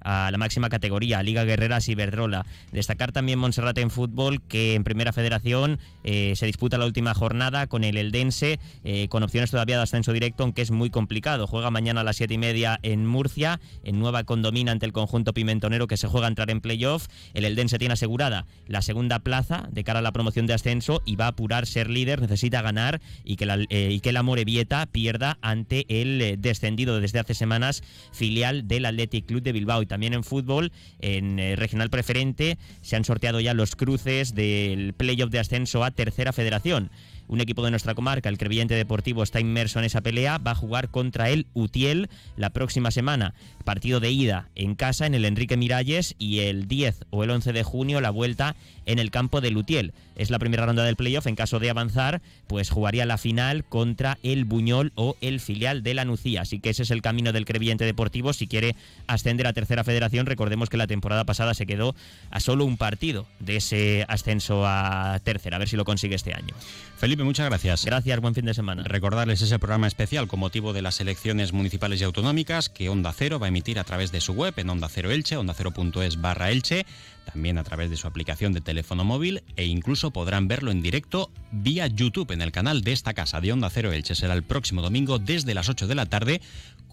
a 0.08 0.32
la 0.32 0.38
máxima 0.38 0.70
categoría, 0.70 1.22
Liga 1.22 1.44
Guerrera 1.44 1.82
Ciberdrola. 1.82 2.46
Destacar 2.72 3.12
también 3.12 3.40
Montserrat 3.40 3.78
en 3.78 3.90
fútbol, 3.90 4.42
que 4.42 4.76
en 4.76 4.86
Primera 4.86 5.12
Federación 5.12 5.80
eh, 6.06 6.34
se 6.38 6.46
disputa 6.46 6.78
la 6.78 6.86
última 6.86 7.14
jornada 7.14 7.68
con 7.68 7.84
el 7.84 7.98
Eldense, 7.98 8.60
eh, 8.86 9.08
con 9.10 9.24
opciones 9.24 9.52
todavía 9.52 9.76
de 9.76 9.84
ascenso 9.84 10.14
directo, 10.14 10.44
aunque 10.44 10.62
es 10.62 10.72
muy 10.72 10.90
complicado. 10.90 11.46
Juega 11.46 11.72
mañana 11.72 12.02
a 12.02 12.04
las 12.06 12.16
siete 12.16 12.36
y 12.36 12.38
media 12.38 12.80
en 12.84 13.06
Murcia, 13.06 13.60
en 13.84 14.00
Nueva 14.00 14.24
Condomina 14.24 14.72
ante 14.72 14.86
el 14.86 14.94
conjunto 14.94 15.34
pimentonero 15.34 15.88
que 15.88 15.98
se 15.98 16.08
juega 16.08 16.28
a 16.28 16.30
entrar 16.30 16.50
en 16.52 16.62
playoff. 16.62 17.08
El 17.34 17.44
Eldense 17.44 17.78
tiene 17.78 17.94
asegurada 17.94 18.46
la 18.66 18.82
segunda 18.82 19.20
plaza 19.20 19.68
de 19.72 19.84
cara 19.84 20.00
a 20.00 20.02
la 20.02 20.14
promoción 20.14 20.48
de 20.48 20.54
ascenso 20.54 21.02
y 21.06 21.18
va 21.18 21.26
a 21.26 21.30
apurar 21.30 21.66
ser 21.66 21.90
líder, 21.90 22.22
necesita 22.22 22.62
ganar 22.62 23.02
y 23.26 23.36
que 23.36 23.46
la, 23.46 23.58
eh, 23.70 23.90
y 23.92 24.00
que 24.00 24.14
la 24.14 24.24
Morevieta 24.24 24.86
pierda 24.86 25.38
ante 25.42 25.86
el 25.90 26.40
descendido 26.40 27.02
desde 27.02 27.20
hace 27.20 27.34
semanas 27.34 27.84
filial 28.14 28.68
del 28.70 28.86
Athletic 28.86 29.26
Club 29.26 29.37
de 29.44 29.52
Bilbao 29.52 29.82
y 29.82 29.86
también 29.86 30.14
en 30.14 30.24
fútbol, 30.24 30.72
en 31.00 31.40
eh, 31.40 31.56
regional 31.56 31.90
preferente, 31.90 32.58
se 32.82 32.96
han 32.96 33.06
sorteado 33.06 33.40
ya 33.40 33.54
los 33.54 33.76
cruces 33.76 34.34
del 34.34 34.94
playoff 34.94 35.32
de 35.32 35.40
ascenso 35.40 35.84
a 35.84 35.92
tercera 35.92 36.34
federación. 36.34 36.90
Un 37.28 37.42
equipo 37.42 37.64
de 37.64 37.72
nuestra 37.72 37.96
comarca, 37.96 38.30
el 38.30 38.38
Crevillente 38.38 38.76
Deportivo, 38.76 39.24
está 39.24 39.40
inmerso 39.40 39.80
en 39.80 39.86
esa 39.86 40.02
pelea, 40.02 40.38
va 40.38 40.52
a 40.52 40.56
jugar 40.56 40.90
contra 40.90 41.30
el 41.30 41.48
Utiel 41.54 42.10
la 42.36 42.52
próxima 42.52 42.92
semana. 42.92 43.34
Partido 43.64 44.00
de 44.00 44.12
ida 44.12 44.50
en 44.56 44.76
casa 44.76 45.06
en 45.06 45.16
el 45.16 45.26
Enrique 45.26 45.58
Miralles 45.58 46.16
y 46.18 46.40
el 46.40 46.68
10 46.68 47.06
o 47.10 47.24
el 47.24 47.30
11 47.30 47.54
de 47.54 47.64
junio 47.64 48.02
la 48.02 48.10
vuelta 48.10 48.56
en 48.86 49.00
el 49.00 49.12
campo 49.12 49.42
de 49.42 49.52
Lutiel. 49.52 49.94
Es 50.16 50.32
la 50.32 50.40
primera 50.40 50.66
ronda 50.66 50.84
del 50.84 50.96
playoff. 50.96 51.28
En 51.28 51.36
caso 51.36 51.60
de 51.60 51.70
avanzar, 51.70 52.22
pues 52.48 52.70
jugaría 52.70 53.06
la 53.06 53.18
final 53.18 53.66
contra 53.66 54.18
el 54.24 54.46
Buñol 54.46 54.92
o 54.96 55.16
el 55.22 55.40
filial 55.40 55.84
de 55.84 55.94
la 55.94 56.06
Nucía. 56.06 56.42
Así 56.42 56.60
que 56.60 56.72
ese 56.72 56.84
es 56.84 56.92
el 56.92 57.02
camino 57.02 57.34
del 57.34 57.46
Crevillente 57.46 57.86
Deportivo. 57.86 58.34
Si 58.34 58.48
quiere 58.48 58.76
ascender 59.06 59.46
a 59.46 59.54
tercera 59.54 59.84
federación, 59.84 60.26
recordemos 60.26 60.70
que 60.70 60.78
la 60.78 60.88
temporada 60.88 61.26
pasada 61.26 61.54
se 61.54 61.68
quedó 61.68 61.96
a 62.32 62.40
solo 62.40 62.66
un 62.66 62.78
partido 62.78 63.28
de 63.40 63.58
ese 63.58 64.06
ascenso 64.08 64.66
a 64.66 65.20
tercera. 65.24 65.58
A 65.58 65.60
ver 65.60 65.70
si 65.70 65.76
lo 65.76 65.86
consigue 65.86 66.16
este 66.16 66.34
año. 66.34 66.56
Felipe, 66.98 67.17
muchas 67.26 67.48
gracias. 67.48 67.86
Gracias, 67.86 68.20
buen 68.20 68.36
fin 68.36 68.46
de 68.46 68.54
semana. 68.54 68.84
Recordarles 68.84 69.42
ese 69.42 69.60
programa 69.60 69.88
especial 69.88 70.28
con 70.28 70.40
motivo 70.40 70.74
de 70.74 70.82
las 70.82 71.00
elecciones 71.00 71.54
municipales 71.54 72.02
y 72.02 72.04
autonómicas 72.04 72.70
que 72.70 72.90
Onda 72.90 73.14
Cero 73.14 73.40
va 73.40 73.48
a 73.48 73.50
emitir 73.50 73.80
a 73.80 73.84
través 73.84 74.12
de 74.12 74.22
su 74.22 74.34
web 74.34 74.54
en 74.58 74.70
Onda 74.70 74.90
Cero 74.90 75.12
Elche, 75.12 75.38
onda 75.38 75.54
cero.es 75.54 76.22
barra 76.22 76.52
Elche, 76.52 76.86
también 77.26 77.58
a 77.58 77.64
través 77.64 77.90
de 77.90 77.98
su 77.98 78.08
aplicación 78.08 78.54
de 78.54 78.62
teléfono 78.62 79.04
móvil 79.04 79.44
e 79.56 79.66
incluso 79.66 80.12
podrán 80.12 80.48
verlo 80.48 80.72
en 80.72 80.82
directo 80.82 81.32
vía 81.52 81.88
YouTube 81.88 82.32
en 82.32 82.42
el 82.42 82.52
canal 82.52 82.82
de 82.82 82.94
esta 82.94 83.14
casa 83.14 83.42
de 83.42 83.52
Onda 83.52 83.70
Cero 83.70 83.92
Elche. 83.92 84.16
Será 84.16 84.34
el 84.34 84.44
próximo 84.44 84.82
domingo 84.82 85.20
desde 85.20 85.54
las 85.54 85.70
8 85.70 85.88
de 85.88 85.96
la 85.96 86.06
tarde 86.06 86.42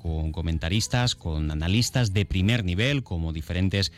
con 0.02 0.32
comentaristas, 0.32 1.14
con 1.14 1.50
analistas 1.50 2.12
de 2.12 2.26
primer 2.26 2.64
nivel, 2.64 3.02
como 3.02 3.32
diferentes 3.32 3.90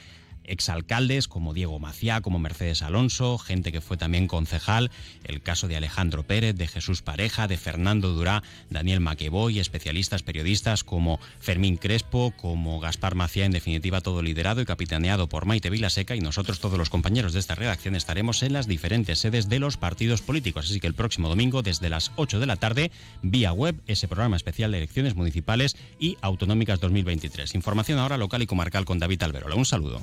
exalcaldes 0.47 1.29
como 1.29 1.55
Diego 1.55 1.79
Maciá, 1.79 2.21
como 2.21 2.39
Mercedes 2.39 2.83
Alonso, 2.83 3.39
gente 3.39 3.73
que 3.73 3.81
fue 3.81 3.97
también 3.97 4.27
concejal, 4.29 4.91
el 5.25 5.43
caso 5.43 5.69
de 5.69 5.77
Alejandro 5.77 6.23
Pérez, 6.23 6.57
de 6.57 6.69
Jesús 6.69 7.03
Pareja, 7.03 7.49
de 7.49 7.57
Fernando 7.57 8.13
Durá, 8.13 8.43
Daniel 8.71 9.01
Maqueboy, 9.01 9.59
especialistas 9.59 10.23
periodistas 10.23 10.85
como 10.85 11.21
Fermín 11.41 11.77
Crespo, 11.77 12.33
como 12.37 12.81
Gaspar 12.81 13.15
Maciá, 13.15 13.45
en 13.45 13.53
definitiva 13.53 14.01
todo 14.01 14.23
liderado 14.23 14.61
y 14.61 14.65
capitaneado 14.65 15.29
por 15.29 15.47
Maite 15.47 15.71
Vilaseca 15.71 16.17
y 16.17 16.21
nosotros 16.21 16.61
todos 16.61 16.79
los 16.79 16.91
compañeros 16.91 17.33
de 17.33 17.41
esta 17.41 17.55
redacción 17.55 17.95
estaremos 17.95 18.43
en 18.43 18.53
las 18.53 18.67
diferentes 18.67 19.19
sedes 19.19 19.49
de 19.49 19.59
los 19.59 19.77
partidos 19.77 20.23
políticos, 20.23 20.67
así 20.67 20.81
que 20.81 20.87
el 20.87 20.95
próximo 20.95 21.29
domingo 21.29 21.63
desde 21.63 21.91
las 21.91 22.13
8 22.17 22.41
de 22.41 22.47
la 22.47 22.57
tarde, 22.57 22.91
vía 23.23 23.53
web, 23.53 23.77
ese 23.87 24.09
programa 24.09 24.37
especial 24.37 24.73
de 24.73 24.79
elecciones 24.79 25.15
municipales 25.15 25.77
y 25.99 26.17
autonómicas 26.21 26.81
2023. 26.81 27.55
Información 27.55 27.99
ahora 27.99 28.19
local 28.19 28.43
y 28.43 28.47
comarcal 28.47 28.85
con 28.85 28.99
David 28.99 29.23
Alberola. 29.23 29.55
Un 29.55 29.65
saludo. 29.65 30.03